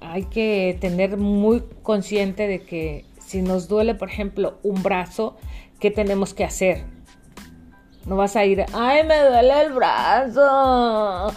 [0.00, 5.38] hay que tener muy consciente de que si nos duele, por ejemplo, un brazo,
[5.80, 6.84] ¿qué tenemos que hacer?
[8.04, 11.32] No vas a ir, ay, me duele el brazo,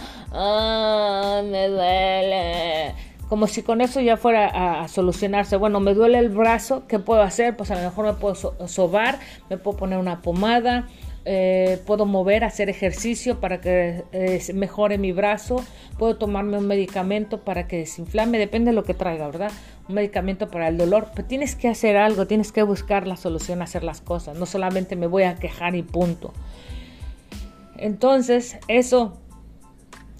[1.44, 3.07] me duele.
[3.28, 5.56] Como si con eso ya fuera a, solucionarse.
[5.56, 7.56] Bueno, me duele el brazo, ¿qué puedo hacer?
[7.56, 8.34] Pues a lo mejor me puedo
[8.66, 9.18] sobar,
[9.50, 10.88] me puedo poner una pomada,
[11.30, 15.62] eh, puedo mover, hacer ejercicio para que eh, mejore mi brazo,
[15.98, 19.50] puedo tomarme un medicamento para que desinflame, depende de lo que traiga, ¿verdad?
[19.90, 23.60] Un medicamento para el dolor, pero tienes que hacer algo, tienes que buscar la solución,
[23.60, 26.32] hacer las cosas, no solamente me voy a quejar y punto.
[27.76, 29.18] Entonces, eso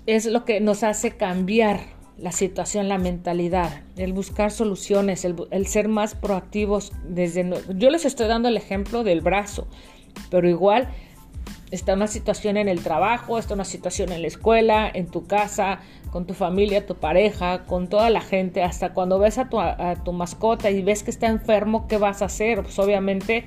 [0.04, 5.88] es lo que nos hace cambiar la situación, la mentalidad, el buscar soluciones, el, ser
[5.88, 6.92] más proactivos.
[7.04, 9.68] Desde, yo les estoy dando el ejemplo del brazo,
[10.30, 10.88] pero igual
[11.70, 15.80] está una situación en el trabajo, está una situación en la escuela, en tu casa,
[16.10, 20.70] con tu familia, tu pareja, con toda la gente, hasta cuando ves a tu, mascota
[20.70, 22.62] y ves que está enfermo, ¿qué vas a hacer?
[22.62, 23.44] Pues obviamente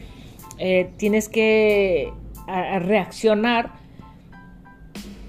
[0.60, 2.14] eh, tienes que
[2.48, 3.82] reaccionar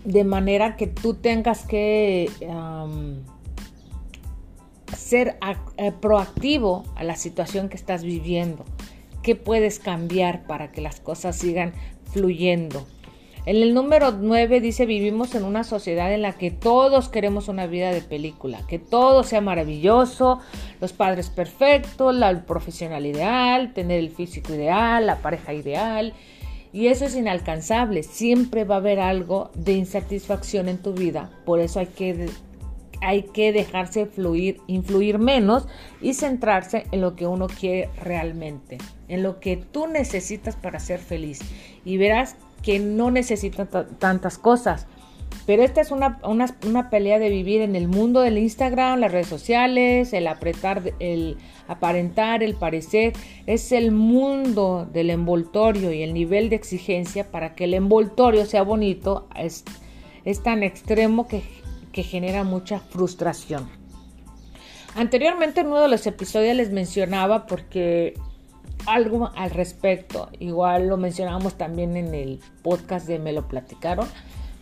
[0.04, 2.28] de manera que tú tengas que
[4.96, 5.38] ser
[5.76, 8.64] eh, proactivo a la situación que estás viviendo.
[9.22, 11.72] ¿Qué puedes cambiar para que las cosas sigan
[12.12, 12.86] fluyendo?
[13.44, 17.66] En el número 9 dice, vivimos en una sociedad en la que todos queremos una
[17.66, 20.38] vida de película, que todo sea maravilloso,
[20.80, 26.14] los padres perfectos, la profesional ideal, tener el físico ideal, la pareja ideal.
[26.72, 31.58] Y eso es inalcanzable, siempre va a haber algo de insatisfacción en tu vida, por
[31.58, 32.30] eso hay que
[33.02, 35.66] hay que dejarse fluir, influir menos
[36.00, 41.00] y centrarse en lo que uno quiere realmente, en lo que tú necesitas para ser
[41.00, 41.40] feliz.
[41.84, 44.86] Y verás que no necesitas tantas cosas.
[45.46, 49.26] Pero esta es una, una, pelea de vivir en el mundo del Instagram, las redes
[49.26, 51.36] sociales, el apretar, el
[51.66, 53.14] aparentar, el parecer.
[53.46, 58.62] Es el mundo del envoltorio y el nivel de exigencia para que el envoltorio sea
[58.62, 59.26] bonito.
[59.34, 59.64] Es,
[60.24, 61.42] es tan extremo que
[61.92, 63.68] que genera mucha frustración.
[64.94, 68.14] Anteriormente en uno de los episodios les mencionaba porque
[68.86, 74.06] algo al respecto, igual lo mencionábamos también en el podcast de Me lo platicaron,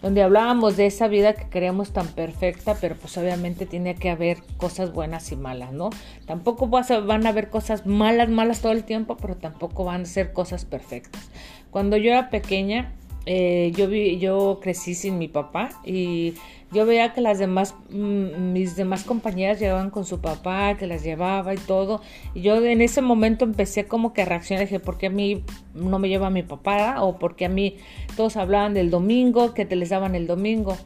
[0.03, 4.39] donde hablábamos de esa vida que queremos tan perfecta, pero pues obviamente tiene que haber
[4.57, 5.91] cosas buenas y malas, ¿no?
[6.27, 10.33] Tampoco van a haber cosas malas, malas todo el tiempo, pero tampoco van a ser
[10.33, 11.29] cosas perfectas.
[11.71, 12.95] Cuando yo era pequeña,
[13.27, 16.35] eh, yo, vi, yo crecí sin mi papá y
[16.73, 21.03] yo veía que las demás, mm, mis demás compañeras llevaban con su papá, que las
[21.03, 22.01] llevaba y todo.
[22.33, 25.43] Y yo en ese momento empecé como que a reaccionar, dije, ¿por qué a mí
[25.75, 27.03] no me lleva mi papá?
[27.03, 27.77] O porque a mí
[28.17, 30.77] todos hablaban del domingo, que te les daban el domingo.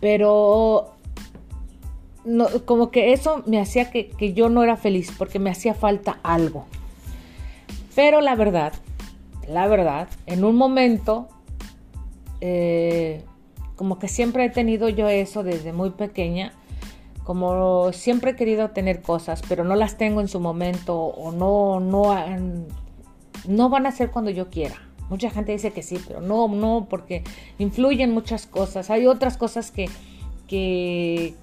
[0.00, 0.94] Pero
[2.24, 5.74] no, como que eso me hacía que, que yo no era feliz, porque me hacía
[5.74, 6.64] falta algo.
[7.94, 8.72] Pero la verdad,
[9.46, 11.28] la verdad, en un momento...
[12.40, 13.22] Eh,
[13.76, 16.52] como que siempre he tenido yo eso desde muy pequeña,
[17.24, 21.80] como siempre he querido tener cosas, pero no las tengo en su momento o no,
[21.80, 22.14] no,
[23.46, 24.76] no van a ser cuando yo quiera.
[25.08, 27.22] Mucha gente dice que sí, pero no, no, porque
[27.58, 28.90] influyen muchas cosas.
[28.90, 29.88] Hay otras cosas que,
[30.48, 31.34] que,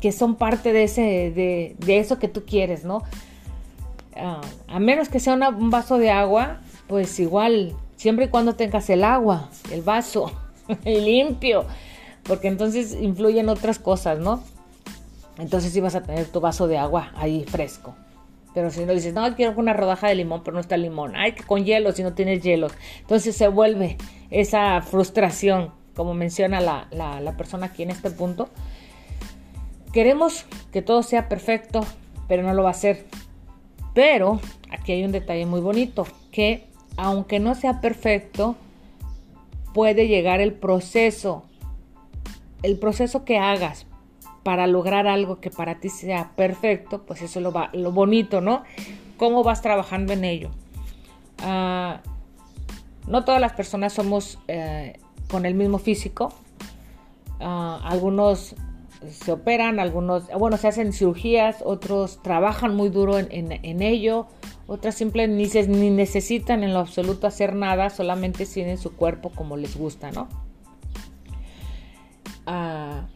[0.00, 3.02] que son parte de, ese, de, de, eso que tú quieres, ¿no?
[4.16, 8.90] Ah, a menos que sea un vaso de agua, pues igual, siempre y cuando tengas
[8.90, 10.32] el agua, el vaso.
[10.84, 11.64] limpio,
[12.22, 14.42] porque entonces influyen otras cosas, ¿no?
[15.38, 17.94] Entonces sí vas a tener tu vaso de agua ahí fresco.
[18.52, 21.14] Pero si no dices, no, quiero una rodaja de limón, pero no está limón.
[21.14, 22.66] Ay, que con hielo, si no tienes hielo.
[23.00, 23.96] Entonces se vuelve
[24.30, 28.48] esa frustración, como menciona la, la persona aquí en este punto.
[29.92, 31.86] Queremos que todo sea perfecto,
[32.26, 33.06] pero no lo va a ser.
[33.94, 38.56] Pero aquí hay un detalle muy bonito, que aunque no sea perfecto,
[39.72, 41.44] puede llegar el proceso,
[42.62, 43.86] el proceso que hagas
[44.42, 48.40] para lograr algo que para ti sea perfecto, pues eso es lo, va, lo bonito,
[48.40, 48.62] ¿no?
[49.16, 50.50] Cómo vas trabajando en ello.
[51.42, 52.00] Ah,
[53.06, 54.98] no todas las personas somos eh,
[55.30, 56.32] con el mismo físico.
[57.38, 58.54] Ah, algunos
[59.08, 64.26] se operan, algunos, bueno, se hacen cirugías, otros trabajan muy duro en ello,
[64.70, 69.76] otras simplemente ni, necesitan en lo absoluto hacer nada, solamente tienen su cuerpo como les
[69.76, 70.28] gusta, ¿no?
[72.46, 73.08] Ah,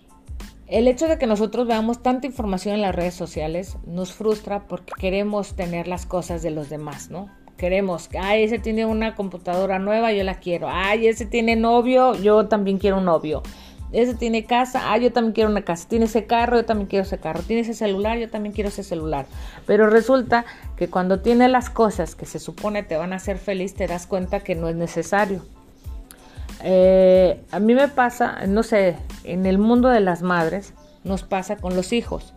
[0.66, 4.94] el hecho de que nosotros veamos tanta información en las redes sociales nos frustra porque
[4.98, 7.30] queremos tener las cosas de los demás, ¿no?
[7.56, 10.66] Queremos, ay, ese tiene una computadora nueva, yo la quiero.
[10.68, 13.44] Ay, ese tiene novio, yo también quiero un novio
[13.94, 17.04] ese tiene casa, ah, yo también quiero una casa, tiene ese carro, yo también quiero
[17.04, 19.26] ese carro, tiene ese celular, yo también quiero ese celular.
[19.66, 20.44] Pero resulta
[20.76, 24.06] que cuando tiene las cosas que se supone te van a hacer feliz, te das
[24.06, 25.42] cuenta que no es necesario.
[26.62, 30.72] Eh, a mí me pasa, no sé, en el mundo de las madres
[31.04, 32.32] nos pasa con los hijos.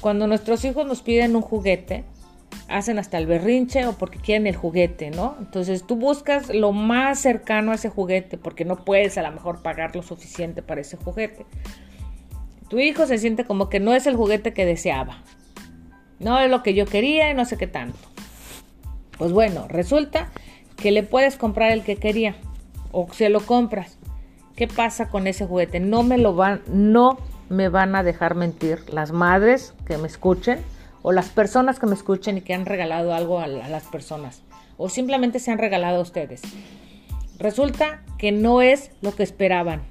[0.00, 2.04] Cuando nuestros hijos nos piden un juguete,
[2.68, 5.36] hacen hasta el berrinche o porque quieren el juguete, ¿no?
[5.38, 9.62] Entonces tú buscas lo más cercano a ese juguete porque no puedes a lo mejor
[9.62, 11.46] pagar lo suficiente para ese juguete.
[12.68, 15.18] Tu hijo se siente como que no es el juguete que deseaba.
[16.18, 17.98] No es lo que yo quería y no sé qué tanto.
[19.18, 20.30] Pues bueno, resulta
[20.76, 22.36] que le puedes comprar el que quería
[22.92, 23.98] o se lo compras.
[24.56, 25.80] ¿Qué pasa con ese juguete?
[25.80, 30.60] No me lo van, no me van a dejar mentir las madres que me escuchen
[31.06, 34.42] o las personas que me escuchen y que han regalado algo a, las personas
[34.78, 36.40] o simplemente se han regalado a ustedes.
[37.38, 39.82] Resulta que no es lo que esperaban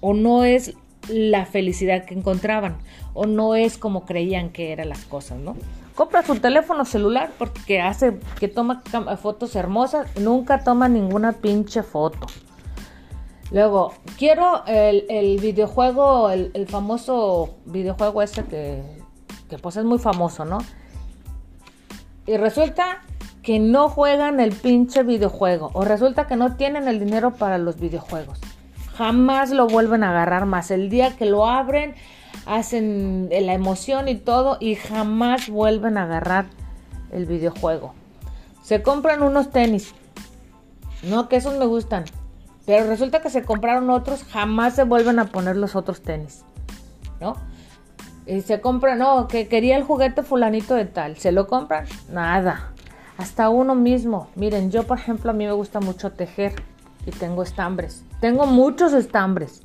[0.00, 0.74] o no es
[1.08, 2.78] la felicidad que encontraban
[3.14, 5.56] o no es como creían que eran las cosas, ¿no?
[5.94, 8.82] Compra su teléfono celular porque hace que toma
[9.22, 12.26] fotos hermosas, nunca toma ninguna pinche foto.
[13.52, 19.01] Luego, quiero el, videojuego, el, famoso videojuego ese que,
[19.52, 20.56] que pues es muy famoso, ¿no?
[22.26, 23.02] Y resulta
[23.42, 27.78] que no juegan el pinche videojuego o resulta que no tienen el dinero para los
[27.78, 28.40] videojuegos.
[28.96, 30.70] Jamás lo vuelven a agarrar más.
[30.70, 31.94] El día que lo abren,
[32.46, 36.46] hacen la emoción y todo y jamás vuelven a agarrar
[37.10, 37.92] el videojuego.
[38.62, 39.92] Se compran unos tenis.
[41.02, 42.04] No, que esos me gustan.
[42.64, 46.42] Pero resulta que se compraron otros, jamás se vuelven a poner los otros tenis.
[47.20, 47.36] ¿No?
[48.26, 51.16] Y se compran, no, que quería el juguete fulanito de tal.
[51.16, 51.86] ¿Se lo compran?
[52.10, 52.72] Nada.
[53.18, 54.28] Hasta uno mismo.
[54.36, 56.54] Miren, yo por ejemplo a mí me gusta mucho tejer
[57.06, 58.04] y tengo estambres.
[58.20, 59.62] Tengo muchos estambres.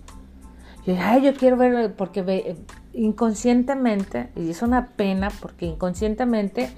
[0.85, 2.55] Yo, ay, yo quiero ver, porque ve,
[2.93, 6.71] inconscientemente, y es una pena, porque inconscientemente,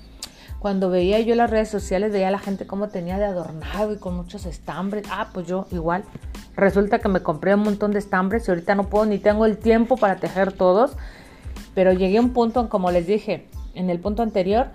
[0.59, 3.97] cuando veía yo las redes sociales, veía a la gente cómo tenía de adornado y
[3.97, 5.05] con muchos estambres.
[5.09, 6.03] Ah, pues yo igual.
[6.55, 9.57] Resulta que me compré un montón de estambres y ahorita no puedo ni tengo el
[9.57, 10.97] tiempo para tejer todos.
[11.79, 14.67] Pero llegué a un punto, como les dije en el punto anterior,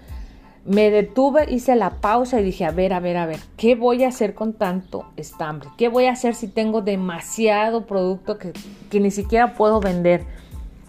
[0.65, 4.05] me detuve, hice la pausa y dije, a ver, a ver, a ver, ¿qué voy
[4.05, 5.69] a hacer con tanto estambre?
[5.77, 8.55] ¿Qué voy a hacer si tengo demasiado producto que,
[8.99, 10.25] ni siquiera puedo vender?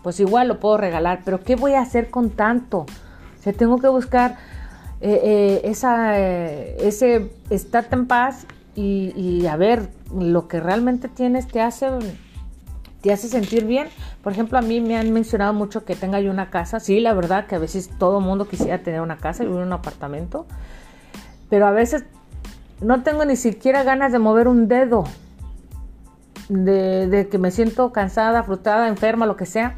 [0.03, 2.85] Pues igual lo puedo regalar, pero ¿qué voy a hacer con tanto?
[3.37, 4.37] O sea, tengo que buscar
[5.01, 11.09] eh, eh, esa, eh, ese estar en paz y, y a ver, lo que realmente
[11.09, 11.89] tienes te hace
[13.05, 13.87] te hace sentir bien.
[14.23, 16.79] Por ejemplo, a mí me han mencionado mucho que tenga yo una casa.
[16.79, 20.47] Sí, la verdad que a veces todo mundo quisiera tener una casa y un apartamento.
[21.47, 22.05] Pero a veces
[22.81, 25.03] no tengo ni siquiera ganas de mover un dedo.
[26.49, 29.75] De, que me siento cansada, frustrada, enferma, lo que sea.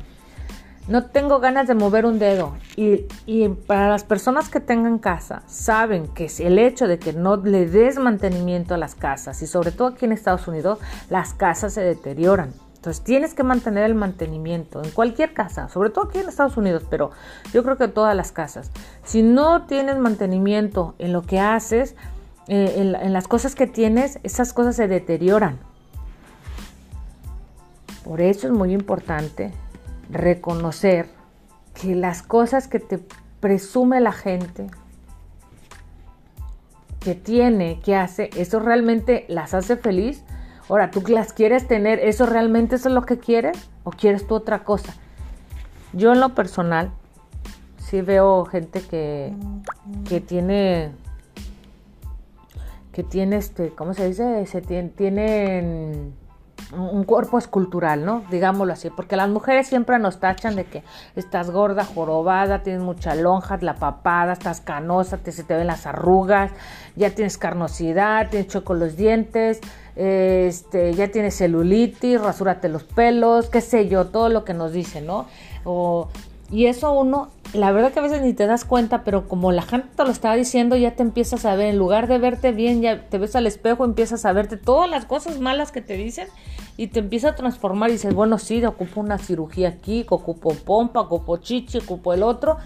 [0.87, 2.55] No tengo ganas de mover un dedo.
[2.77, 7.35] Y, y, para las personas que tengan casa, saben que el hecho de que no
[7.35, 11.73] le des mantenimiento a las casas, y sobre todo aquí en Estados Unidos, las casas
[11.73, 12.53] se deterioran.
[12.77, 16.83] Entonces tienes que mantener el mantenimiento en cualquier casa, sobre todo aquí en Estados Unidos,
[16.89, 17.11] pero
[17.51, 18.71] yo creo que todas las casas.
[19.03, 21.95] Si no tienes mantenimiento en lo que haces,
[22.47, 25.57] eh, en, las cosas que tienes, esas cosas se deterioran.
[28.03, 29.51] Por eso es muy importante
[30.09, 31.09] reconocer
[31.73, 32.99] que las cosas que te
[33.39, 34.67] presume la gente,
[36.99, 40.23] que tiene, que hace, eso realmente las hace feliz
[40.69, 41.99] Ahora, ¿tú las quieres tener?
[41.99, 43.69] ¿Eso realmente es lo que quieres?
[43.84, 44.95] ¿O quieres tú otra cosa?
[45.93, 46.91] Yo en lo personal,
[47.77, 49.34] sí veo gente que,
[50.08, 50.91] que tiene,
[52.91, 54.45] que tiene este, ¿cómo se dice?
[54.45, 56.13] Se tiene, tienen
[56.73, 58.23] un cuerpo escultural, ¿no?
[58.29, 60.83] Digámoslo así, porque las mujeres siempre nos tachan de que
[61.15, 65.85] estás gorda, jorobada, tienes mucha lonja, la papada, estás canosa, te, se te ven las
[65.85, 66.51] arrugas,
[66.95, 69.61] ya tienes carnosidad, tienes choco los dientes,
[69.95, 75.05] este, ya tienes celulitis, rasúrate los pelos, qué sé yo, todo lo que nos dicen,
[75.05, 75.25] ¿no?
[76.49, 79.63] Y eso uno, la verdad que a veces ni te das cuenta, pero como la
[79.63, 82.81] gente te lo estaba diciendo, ya te empiezas a ver, en lugar de verte bien,
[82.81, 86.27] ya te ves al espejo, empiezas a verte todas las cosas malas que te dicen
[86.77, 91.01] y te empieza a transformar y dices, bueno, sí, ocupo una cirugía aquí, ocupo pompa,
[91.01, 92.57] ocupo chichi, ocupo el otro.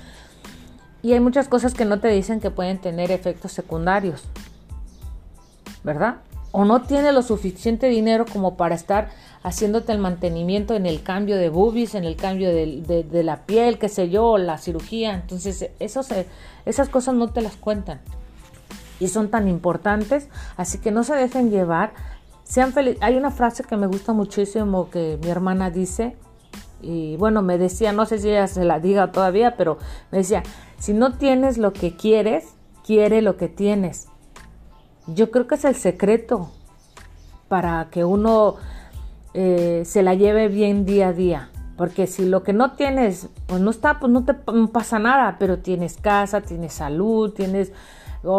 [1.02, 4.24] Y hay muchas cosas que no te dicen que pueden tener efectos secundarios,
[5.84, 6.18] ¿verdad?
[6.52, 9.10] o no tiene lo suficiente dinero como para estar
[9.44, 13.90] haciéndote el mantenimiento en el cambio de boobies, en el cambio de, la piel, qué
[13.90, 15.14] sé yo, la cirugía.
[15.16, 16.02] Entonces, eso
[16.66, 18.02] esas cosas no te las cuentan
[19.00, 21.94] y son tan importantes, así que no se dejen llevar.
[22.44, 23.02] Sean felices.
[23.02, 26.16] Hay una frase que me gusta muchísimo que mi hermana dice,
[26.82, 29.80] y bueno, me decía, no sé si ella se la diga todavía, pero
[30.12, 30.44] me decía,
[30.78, 32.54] si no tienes lo que quieres,
[32.86, 34.08] quiere lo que tienes.
[35.08, 36.52] Yo creo que es el secreto
[37.48, 38.58] para que uno
[39.34, 41.50] eh, se la lleve bien día a día.
[41.78, 45.60] Porque si lo que no tienes, pues no está, pues no te pasa nada, pero
[45.60, 47.72] tienes casa, tienes salud, tienes,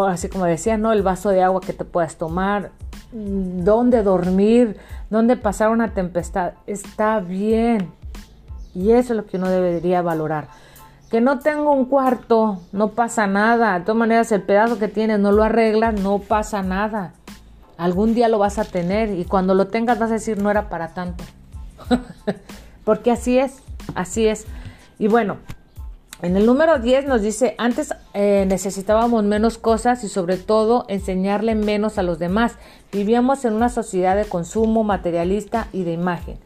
[0.07, 0.93] así como decía, ¿no?
[0.93, 2.71] El vaso de agua que te puedas tomar,
[3.13, 4.77] mm, dónde dormir,
[5.11, 7.91] dónde pasar una tempestad, está bien.
[8.75, 10.47] Y eso es lo que uno debería valorar.
[11.11, 13.79] Que no tengo un cuarto, no pasa nada.
[13.79, 17.13] De todas maneras, el pedazo que tienes no lo arreglas, no pasa nada.
[17.83, 20.69] Algún día lo vas a tener y cuando lo tengas vas a decir no era
[20.69, 21.25] para tanto.
[22.85, 23.57] porque así es,
[23.97, 24.47] así es.
[25.01, 25.39] Y bueno,
[26.21, 31.57] en el número 10 nos dice, antes eh, necesitábamos menos cosas y sobre todo enseñarle
[31.57, 32.55] menos a los demás.
[32.93, 36.39] Vivíamos en una sociedad de consumo materialista y de imagen.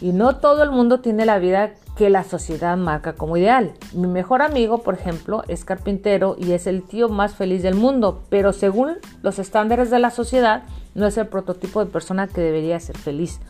[0.00, 3.72] Y no todo el mundo tiene la vida que la sociedad marca como ideal.
[3.92, 8.22] Mi mejor amigo, por ejemplo, es carpintero y es el tío más feliz del mundo,
[8.30, 10.62] pero según los estándares de la sociedad,
[10.94, 13.40] no es el prototipo de persona que debería ser feliz.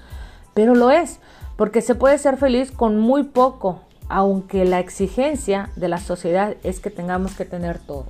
[0.55, 1.21] Pero lo es,
[1.57, 6.81] porque se puede ser feliz con muy poco, aunque la exigencia de la sociedad es
[6.81, 8.07] que tengamos que tener todo.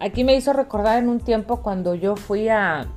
[0.00, 2.88] Aquí me hizo recordar en un tiempo cuando yo fui a,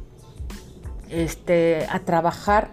[1.10, 2.72] este, a trabajar,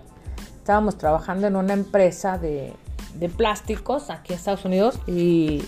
[0.56, 2.74] estábamos trabajando en una empresa de,
[3.18, 5.62] de plásticos aquí en Estados Unidos y,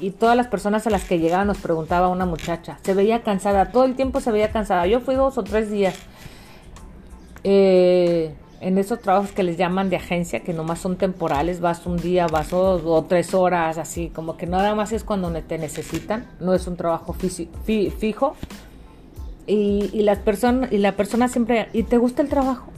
[0.00, 3.72] y todas las personas a las que llegaban nos preguntaba una muchacha, se veía cansada,
[3.72, 5.94] todo el tiempo se veía cansada, yo fui dos o tres días.
[7.44, 11.96] Eh, en esos trabajos que les llaman de agencia, que nomás son temporales, vas un
[11.96, 16.26] día, vas dos o tres horas, así, como que nada más es cuando te necesitan,
[16.40, 18.34] no es un trabajo fijo.
[19.46, 22.70] Y, y, las personas, y la persona siempre, ¿y te gusta el trabajo?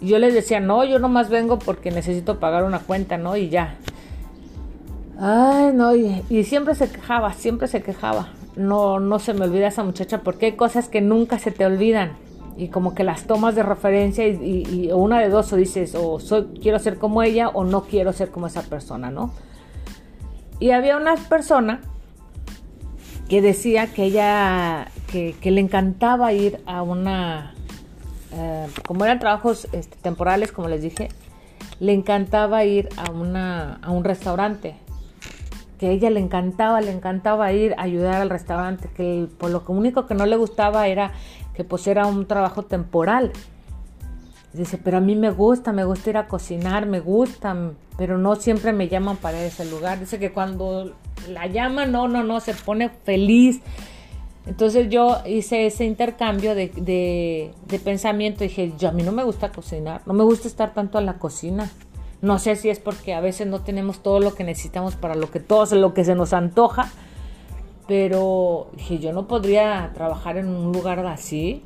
[0.00, 3.36] Yo les decía, no, yo nomás vengo porque necesito pagar una cuenta, ¿no?
[3.36, 3.76] Y ya.
[5.20, 8.28] Ay, no, y, y siempre se quejaba, siempre se quejaba.
[8.56, 12.16] No, no se me olvida esa muchacha porque hay cosas que nunca se te olvidan
[12.58, 16.48] y como que las tomas de referencia y, una de dos o dices o soy
[16.60, 19.32] quiero ser como ella o no quiero ser como esa persona, ¿no?
[20.58, 21.80] Y había una persona
[23.28, 27.54] que decía que ella que, le encantaba ir a una
[28.38, 31.08] eh, como eran trabajos este, temporales como les dije
[31.80, 34.76] le encantaba ir a una a un restaurante
[35.78, 39.62] que a ella le encantaba le encantaba ir a ayudar al restaurante que por lo
[39.68, 41.12] único que no le gustaba era
[41.58, 43.32] que pues era un trabajo temporal.
[44.52, 48.36] Dice, pero a mí me gusta, me gusta ir a cocinar, me gusta, pero no
[48.36, 49.98] siempre me llaman para ese lugar.
[49.98, 50.94] Dice que cuando
[51.28, 53.60] la llaman, no, no, no, se pone feliz.
[54.48, 57.52] Entonces yo hice ese intercambio de,
[57.84, 58.42] pensamiento.
[58.42, 61.18] Dije, yo a mí no me gusta cocinar, no me gusta estar tanto en la
[61.18, 61.70] cocina.
[62.20, 65.30] No sé si es porque a veces no tenemos todo lo que necesitamos para lo
[65.30, 66.90] que todo lo que se nos antoja
[67.88, 71.62] pero dije, yo no podría trabajar en un lugar así,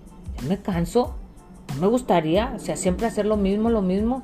[0.49, 1.17] me canso,
[1.75, 4.23] no me gustaría, o sea, siempre hacer lo mismo, lo mismo.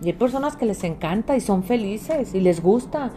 [0.00, 3.10] Y hay personas que les encanta y son felices y les gusta.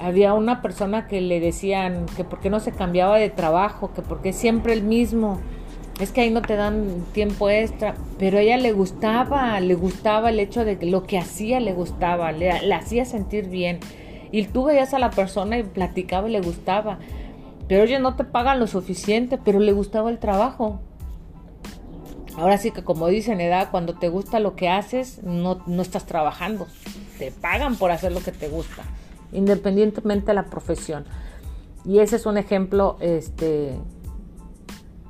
[0.00, 4.02] Había una persona que le decían que por qué no se cambiaba de trabajo, que
[4.02, 5.40] porque siempre el mismo.
[6.00, 10.30] Es que ahí no te dan tiempo extra, pero a ella le gustaba, le gustaba
[10.30, 13.80] el hecho de que lo que hacía le gustaba, le, hacía sentir bien.
[14.30, 16.98] Y tú veías a la persona y platicaba y le gustaba
[17.68, 20.80] pero ellos no te pagan lo suficiente, pero le gustaba el trabajo.
[22.36, 26.06] Ahora sí que como dicen, edad, cuando te gusta lo que haces, no, no estás
[26.06, 26.66] trabajando.
[27.18, 28.84] Te pagan por hacer lo que te gusta,
[29.32, 31.04] independientemente de la profesión.
[31.84, 33.78] Y ese es un ejemplo este,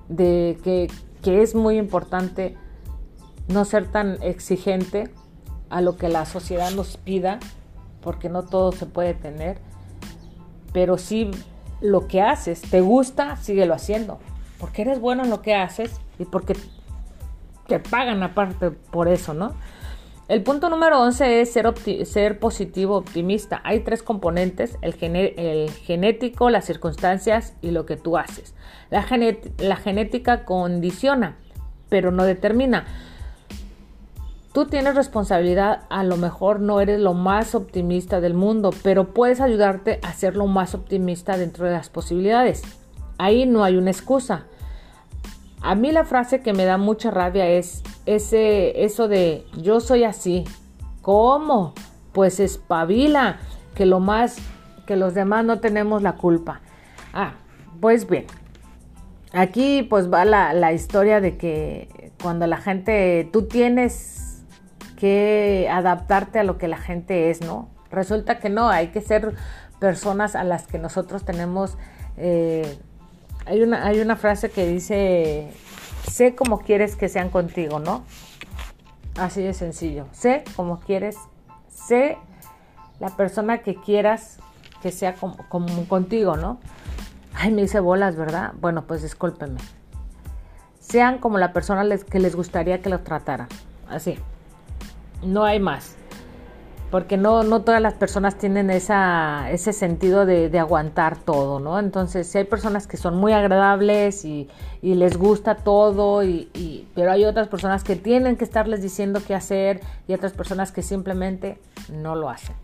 [0.09, 0.91] de que,
[1.23, 2.57] que es muy importante
[3.49, 5.11] no ser tan exigente
[5.71, 7.41] a lo que la sociedad nos pida,
[8.01, 9.59] porque no todo se puede tener,
[10.73, 11.31] pero sí
[11.81, 14.19] lo que haces, te gusta, síguelo haciendo.
[14.59, 16.57] Porque eres bueno en lo que haces y porque
[17.67, 19.53] te pagan aparte por eso, ¿no?
[20.29, 23.63] El punto número 11 es ser, positivo, optimista.
[23.65, 28.55] Hay tres componentes, el, el, genético, las circunstancias y lo que tú haces.
[28.91, 29.07] La,
[29.57, 31.39] la genética condiciona,
[31.89, 32.85] pero no determina.
[34.53, 39.41] Tú tienes responsabilidad, a lo mejor no eres lo más optimista del mundo, pero puedes
[39.41, 42.63] ayudarte a ser lo más optimista dentro de las posibilidades.
[43.17, 44.45] Ahí no hay una excusa.
[45.61, 50.05] A mí la frase que me da mucha rabia es ese eso de yo soy
[50.05, 50.45] así.
[51.03, 51.75] ¿Cómo?
[52.13, 53.39] Pues espabila,
[53.75, 54.39] que lo más
[54.87, 56.61] que los demás no tenemos la culpa.
[57.13, 57.35] Ah,
[57.81, 58.27] pues bien.
[59.33, 64.43] Aquí pues va la, la historia de que cuando la gente, tú tienes
[64.97, 67.69] que adaptarte a lo que la gente es, ¿no?
[67.91, 69.35] Resulta que no, hay que ser
[69.79, 71.77] personas a las que nosotros tenemos...
[72.17, 72.79] Eh,
[73.49, 75.51] hay, una, hay una frase que dice,
[76.09, 78.05] sé como quieres que sean contigo, ¿no?
[79.17, 80.07] Así de sencillo.
[80.13, 81.17] Sé como quieres,
[81.69, 82.19] sé
[83.01, 84.39] la persona que quieras
[84.83, 85.37] que sea como,
[85.89, 86.61] contigo, ¿no?
[87.35, 88.53] Ay, me hice bolas, ¿verdad?
[88.61, 89.61] Bueno, pues discúlpenme.
[90.79, 93.49] Sean como la persona que les gustaría que los trataran.
[93.89, 94.19] Así
[95.23, 95.97] no hay más.
[96.91, 101.79] Porque no, todas las personas tienen ese sentido de, aguantar todo, ¿no?
[101.79, 104.49] Entonces, si hay personas que son muy agradables y,
[104.81, 109.81] les gusta todo, y, pero hay otras personas que tienen que estarles diciendo qué hacer
[110.07, 111.59] y otras personas que simplemente
[111.93, 112.57] no lo hacen.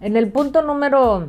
[0.00, 1.28] En el punto número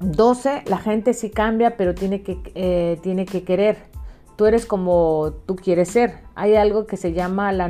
[0.00, 3.76] 12, la gente sí cambia, pero tiene que, eh, tiene que querer.
[4.36, 6.20] Tú eres como tú quieres ser.
[6.34, 7.68] Hay algo que se llama la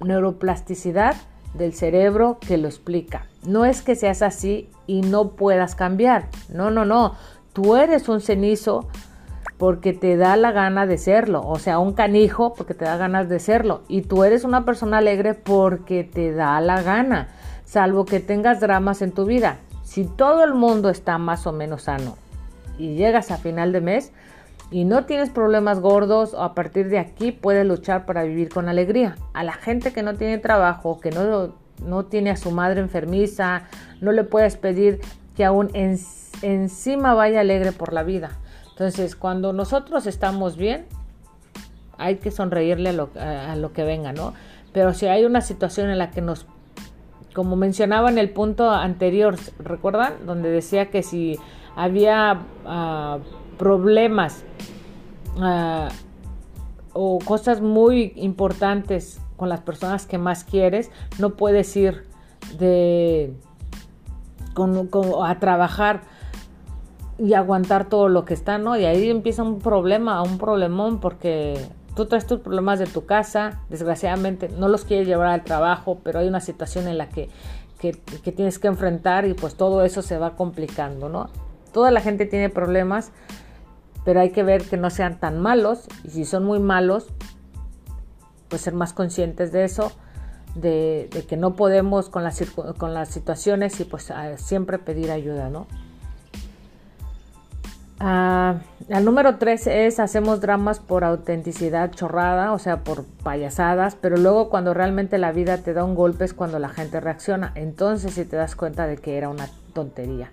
[0.00, 1.16] neuroplasticidad
[1.54, 3.26] del cerebro que lo explica.
[3.44, 6.28] No es que seas así y no puedas cambiar.
[6.48, 7.14] No, no, no.
[7.52, 8.88] Tú eres un cenizo
[9.56, 11.42] porque te da la gana de serlo.
[11.46, 13.82] O sea, un canijo porque te da ganas de serlo.
[13.88, 17.28] Y tú eres una persona alegre porque te da la gana.
[17.64, 19.58] Salvo que tengas dramas en tu vida.
[19.82, 22.16] Si todo el mundo está más o menos sano
[22.78, 24.12] y llegas a final de mes,
[24.70, 29.16] y no tienes problemas gordos, a partir de aquí puedes luchar para vivir con alegría.
[29.32, 31.54] A la gente que no tiene trabajo, que no,
[31.84, 33.62] no tiene a su madre enfermiza,
[34.00, 35.00] no le puedes pedir
[35.36, 35.70] que aún
[36.42, 38.32] encima vaya alegre por la vida.
[38.70, 40.86] Entonces, cuando nosotros estamos bien,
[41.96, 44.34] hay que sonreírle a lo, a lo que venga, ¿no?
[44.72, 46.46] Pero si hay una situación en la que nos
[47.34, 50.26] como mencionaba en el punto anterior, ¿recuerdan?
[50.26, 51.38] Donde decía que si
[51.76, 53.20] había uh,
[53.58, 54.44] problemas
[55.36, 55.88] uh,
[56.92, 62.06] o cosas muy importantes con las personas que más quieres, no puedes ir
[62.58, 63.32] de
[64.54, 64.88] con,
[65.24, 66.02] a trabajar
[67.18, 68.76] y aguantar todo lo que está, ¿no?
[68.76, 71.58] Y ahí empieza un problema, un problemón, porque
[71.94, 76.20] tú traes tus problemas de tu casa, desgraciadamente no los quieres llevar al trabajo, pero
[76.20, 77.28] hay una situación en la que,
[77.80, 81.28] que tienes que enfrentar y pues todo eso se va complicando, ¿no?
[81.72, 83.12] Toda la gente tiene problemas,
[84.04, 87.08] pero hay que ver que no sean tan malos y si son muy malos,
[88.48, 89.92] pues ser más conscientes de eso,
[90.54, 92.42] de, que no podemos con las,
[92.78, 95.66] con las situaciones y pues siempre pedir ayuda, ¿no?
[98.00, 104.16] Ah, el número tres es hacemos dramas por autenticidad chorrada, o sea, por payasadas, pero
[104.16, 107.52] luego cuando realmente la vida te da un golpe es cuando la gente reacciona.
[107.56, 110.30] Entonces si te das cuenta de que era una tontería.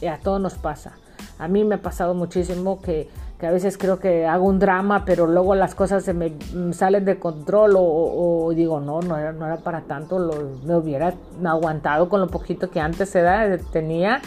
[0.00, 0.92] Y a todos nos pasa.
[1.38, 3.08] A mí me ha pasado muchísimo que,
[3.40, 7.04] a veces creo que hago un drama, pero luego las cosas se me mm, salen
[7.04, 11.14] de control o, digo, no, no era, no era para tanto, lo, me hubiera
[11.44, 14.20] aguantado con lo poquito que antes era, tenía.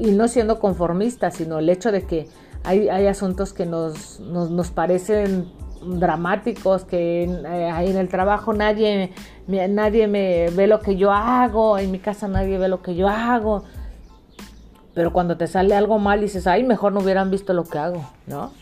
[0.00, 2.28] y no siendo conformista, sino el hecho de que
[2.64, 5.50] hay, hay asuntos que nos, nos, parecen
[5.84, 9.12] dramáticos, que eh, ahí en el trabajo nadie,
[9.46, 13.08] nadie me ve lo que yo hago, en mi casa nadie ve lo que yo
[13.08, 13.64] hago,
[14.98, 18.04] pero cuando te sale algo mal dices, ay, mejor no hubieran visto lo que hago,
[18.26, 18.52] ¿no?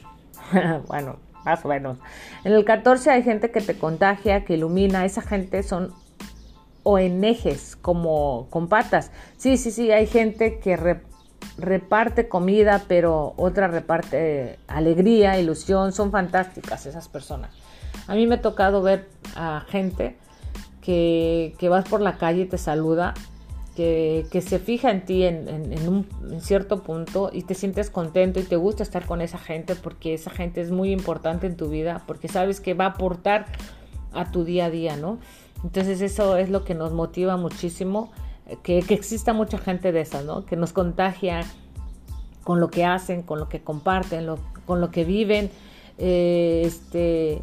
[0.86, 1.16] bueno,
[1.46, 1.96] más o menos.
[2.44, 5.06] En el 14 hay gente que te contagia, que ilumina.
[5.06, 5.94] Esa gente son
[6.82, 9.12] ONGs, como con patas.
[9.38, 11.00] Sí, sí, sí, hay gente que
[11.56, 15.94] reparte comida, pero otra reparte alegría, ilusión.
[15.94, 17.50] Son fantásticas esas personas.
[18.08, 20.18] A mí me ha tocado ver a gente
[20.82, 23.14] que, que vas por la calle y te saluda
[23.76, 26.06] que, se fija en ti en, un
[26.40, 30.30] cierto punto y te sientes contento y te gusta estar con esa gente porque esa
[30.30, 33.46] gente es muy importante en tu vida, porque sabes que va a aportar
[34.12, 35.18] a tu día a día, ¿no?
[35.62, 38.10] Entonces eso es lo que nos motiva muchísimo,
[38.62, 40.46] que, exista mucha gente de esa, ¿no?
[40.46, 41.44] Que nos contagia
[42.44, 44.26] con lo que hacen, con lo que comparten,
[44.64, 45.50] con lo que viven,
[45.98, 47.42] eh, este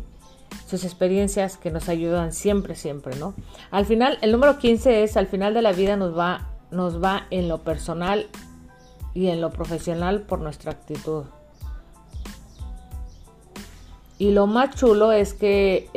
[0.67, 3.33] sus experiencias que nos ayudan siempre, siempre, ¿no?
[3.71, 7.27] Al final, el número 15 es, al final de la vida nos va, nos va
[7.29, 8.27] en lo personal
[9.13, 11.25] y en lo profesional por nuestra actitud.
[14.17, 15.89] Y lo más chulo es que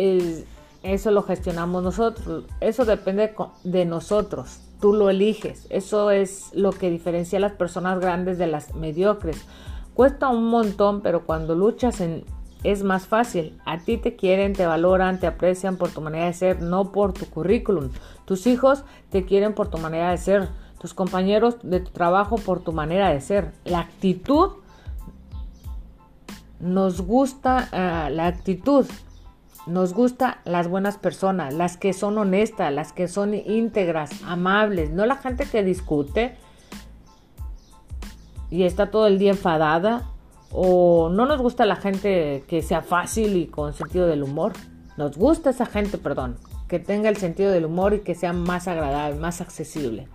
[0.83, 2.45] eso lo gestionamos nosotros.
[2.61, 3.35] Eso depende
[3.65, 4.61] de nosotros.
[4.81, 5.67] Tú lo eliges.
[5.71, 9.45] Eso es lo que diferencia a las personas grandes de las mediocres.
[9.95, 12.25] Cuesta un montón, pero cuando luchas en
[12.63, 13.59] es más fácil.
[13.65, 17.13] A ti te quieren, te valoran, te aprecian por tu manera de ser, no por
[17.13, 17.91] tu currículum.
[18.25, 20.49] Tus hijos te quieren por tu manera de ser.
[20.81, 23.53] Tus compañeros de tu trabajo por tu manera de ser.
[23.65, 24.53] La actitud
[26.61, 28.87] nos gusta eh, la actitud.
[29.67, 35.07] Nos gusta las buenas personas, las que son honestas, las que son íntegras, amables, no
[35.07, 36.37] la gente que discute
[38.49, 40.05] y está todo el día enfadada,
[40.51, 44.53] o no nos gusta la gente que sea fácil y con sentido del humor.
[44.97, 46.37] Nos gusta esa gente, perdón,
[46.69, 50.09] que tenga el sentido del humor y que sea más agradable, más accesible.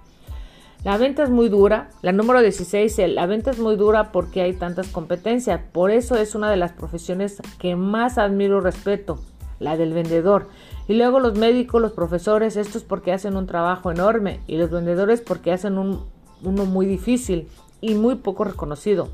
[0.84, 1.89] La venta es muy dura.
[2.01, 5.61] La número 16, la venta es muy dura porque hay tantas competencias.
[5.71, 9.19] Por eso es una de las profesiones que más admiro y respeto,
[9.59, 10.47] la del vendedor.
[10.88, 15.21] Y luego los médicos, los profesores, estos porque hacen un trabajo enorme y los vendedores
[15.21, 16.03] porque hacen un,
[16.43, 17.47] uno muy difícil
[17.79, 19.09] y muy poco reconocido.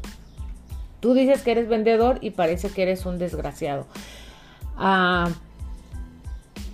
[0.99, 3.85] Tú dices que eres vendedor y parece que eres un desgraciado.
[4.77, 5.29] Ah,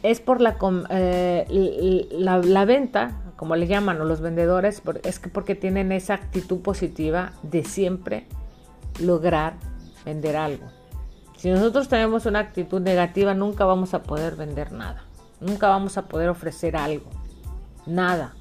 [0.03, 0.57] es por la,
[0.89, 7.31] eh, la, venta, como le llaman los vendedores, es que porque tienen esa actitud positiva
[7.41, 8.25] de siempre
[8.99, 9.53] lograr
[10.05, 10.65] vender algo.
[11.37, 15.03] Si nosotros tenemos una actitud negativa, nunca vamos a poder vender nada.
[15.39, 17.09] Nunca vamos a poder ofrecer algo.
[17.85, 18.33] Nada.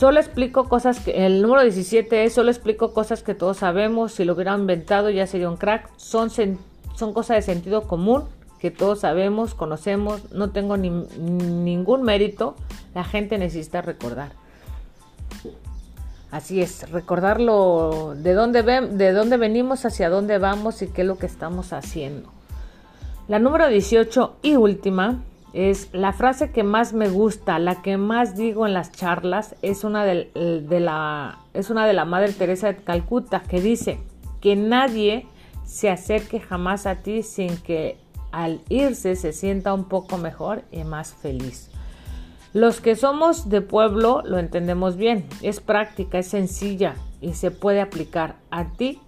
[0.00, 4.24] Solo explico cosas que, el número 17 es, solo explico cosas que todos sabemos, si
[4.24, 8.24] lo hubiera inventado ya sería un crack, son, son cosas de sentido común
[8.58, 12.56] que todos sabemos, conocemos, no tengo ni, ningún mérito,
[12.94, 14.32] la gente necesita recordar.
[16.30, 21.18] Así es, recordarlo de dónde, de dónde venimos, hacia dónde vamos y qué es lo
[21.18, 22.32] que estamos haciendo.
[23.28, 25.20] La número 18 y última
[25.52, 29.84] es la frase que más me gusta, la que más digo en las charlas, es
[29.84, 30.30] una de,
[30.80, 33.98] la, es una de la Madre Teresa de Calcuta que dice
[34.40, 35.26] que nadie
[35.64, 37.96] se acerque jamás a ti sin que
[38.32, 41.70] al irse se sienta un poco mejor y más feliz.
[42.52, 47.80] Los que somos de pueblo lo entendemos bien, es práctica, es sencilla y se puede
[47.80, 48.36] aplicar.
[48.50, 49.00] A ti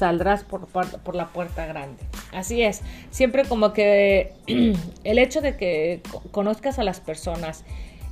[0.00, 2.02] saldrás por, la puerta grande.
[2.32, 2.80] Así es,
[3.10, 4.32] siempre como que
[5.04, 7.64] el hecho de que conozcas a las personas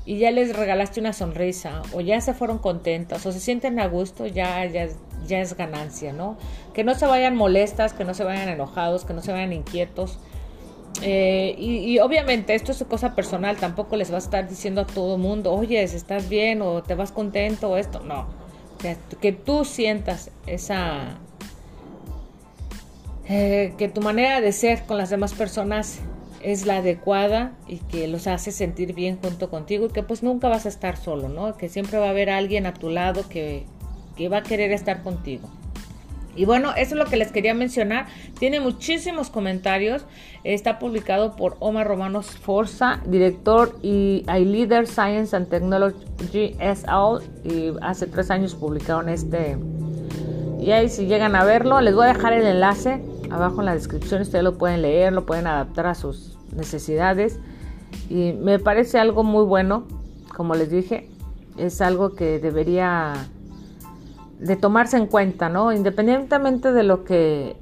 [0.04, 3.88] y ya les regalaste una sonrisa o ya se fueron contentas o se sienten a
[3.88, 4.88] gusto, ya, ya,
[5.26, 6.36] ya es ganancia, ¿no?
[6.74, 10.18] Que no se vayan molestas, que no se vayan enojados, que no se vayan inquietos.
[11.00, 15.16] Eh, y, obviamente esto es cosa personal, tampoco les va a estar diciendo a todo
[15.16, 18.26] mundo, oye, estás bien o te vas contento o esto, no.
[19.20, 21.18] que tú sientas esa,
[23.28, 26.00] eh, que tu manera de ser con las demás personas
[26.42, 30.48] es la adecuada y que los hace sentir bien junto contigo y que pues nunca
[30.48, 31.56] vas a estar solo, ¿no?
[31.56, 33.64] Que siempre va a haber alguien a tu lado que,
[34.16, 35.48] que va a querer estar contigo.
[36.36, 38.06] Y bueno, eso es lo que les quería mencionar.
[38.38, 40.04] Tiene muchísimos comentarios.
[40.44, 47.24] Está publicado por Omar Romanos Forza, director y leader Science and Technology SL.
[47.44, 49.58] Y hace tres años publicaron este.
[50.60, 53.74] Y ahí si llegan a verlo, les voy a dejar el enlace abajo en la
[53.74, 54.22] descripción.
[54.22, 57.38] Ustedes lo pueden leer, lo pueden adaptar a sus necesidades.
[58.08, 59.84] Y me parece algo muy bueno,
[60.36, 61.08] como les dije.
[61.56, 63.14] Es algo que debería
[64.38, 65.72] de tomarse en cuenta, ¿no?
[65.72, 67.56] Independientemente de lo que,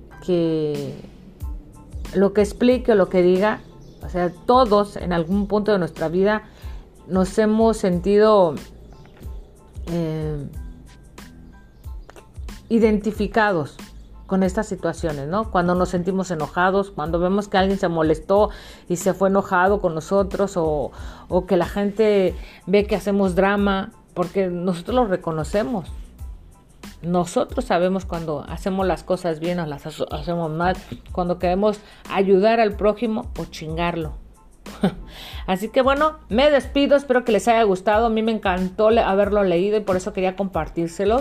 [2.14, 3.60] lo que explique o lo que diga,
[4.04, 6.42] o sea, todos en algún punto de nuestra vida
[7.08, 8.54] nos hemos sentido
[9.86, 10.46] eh,
[12.68, 13.76] identificados
[14.26, 15.50] con estas situaciones, ¿no?
[15.50, 18.50] Cuando nos sentimos enojados, cuando vemos que alguien se molestó
[18.88, 20.90] y se fue enojado con nosotros o,
[21.28, 22.34] o que la gente
[22.66, 25.90] ve que hacemos drama, porque nosotros lo reconocemos.
[27.02, 30.76] Nosotros sabemos cuando hacemos las cosas bien o las hacemos mal,
[31.12, 31.78] cuando queremos
[32.10, 34.14] ayudar al prójimo o chingarlo.
[35.46, 39.44] Así que bueno, me despido, espero que les haya gustado, a mí me encantó haberlo
[39.44, 41.20] leído y por eso quería compartírselo,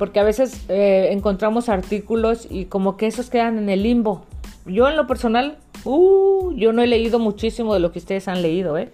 [0.00, 4.22] porque a veces eh, encontramos artículos y como que esos quedan en el limbo.
[4.64, 8.40] Yo en lo personal, uh, yo no he leído muchísimo de lo que ustedes han
[8.40, 8.90] leído, ¿eh?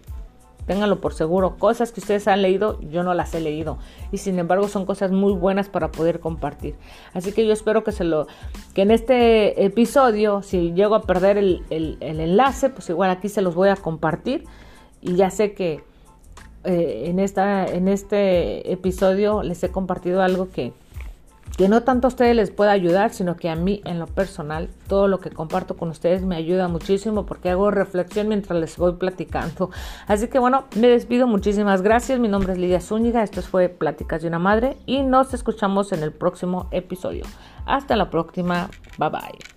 [0.67, 1.59] Ténganlo por seguro.
[1.59, 3.79] Cosas que ustedes han leído, yo no las he leído.
[4.11, 6.75] Y sin embargo son cosas muy buenas para poder compartir.
[7.15, 8.27] Así que yo espero que se lo.
[8.75, 13.43] que en este episodio, si llego a perder el, el, enlace, pues igual aquí se
[13.43, 14.43] los voy a compartir.
[15.01, 15.85] Y ya sé que
[16.65, 20.73] eh, en, esta, en este episodio les he compartido algo que
[21.57, 24.69] que no tanto a ustedes les pueda ayudar, sino que a mí en lo personal,
[24.89, 28.93] todo lo que comparto con ustedes me ayuda muchísimo porque hago reflexión mientras les voy
[28.95, 29.71] platicando.
[30.07, 32.19] Así que bueno, me despido, muchísimas gracias.
[32.19, 36.03] Mi nombre es Lidia Zúñiga, esto fue Pláticas de una Madre y nos escuchamos en
[36.03, 37.25] el próximo episodio.
[37.65, 39.56] Hasta la próxima, bye bye.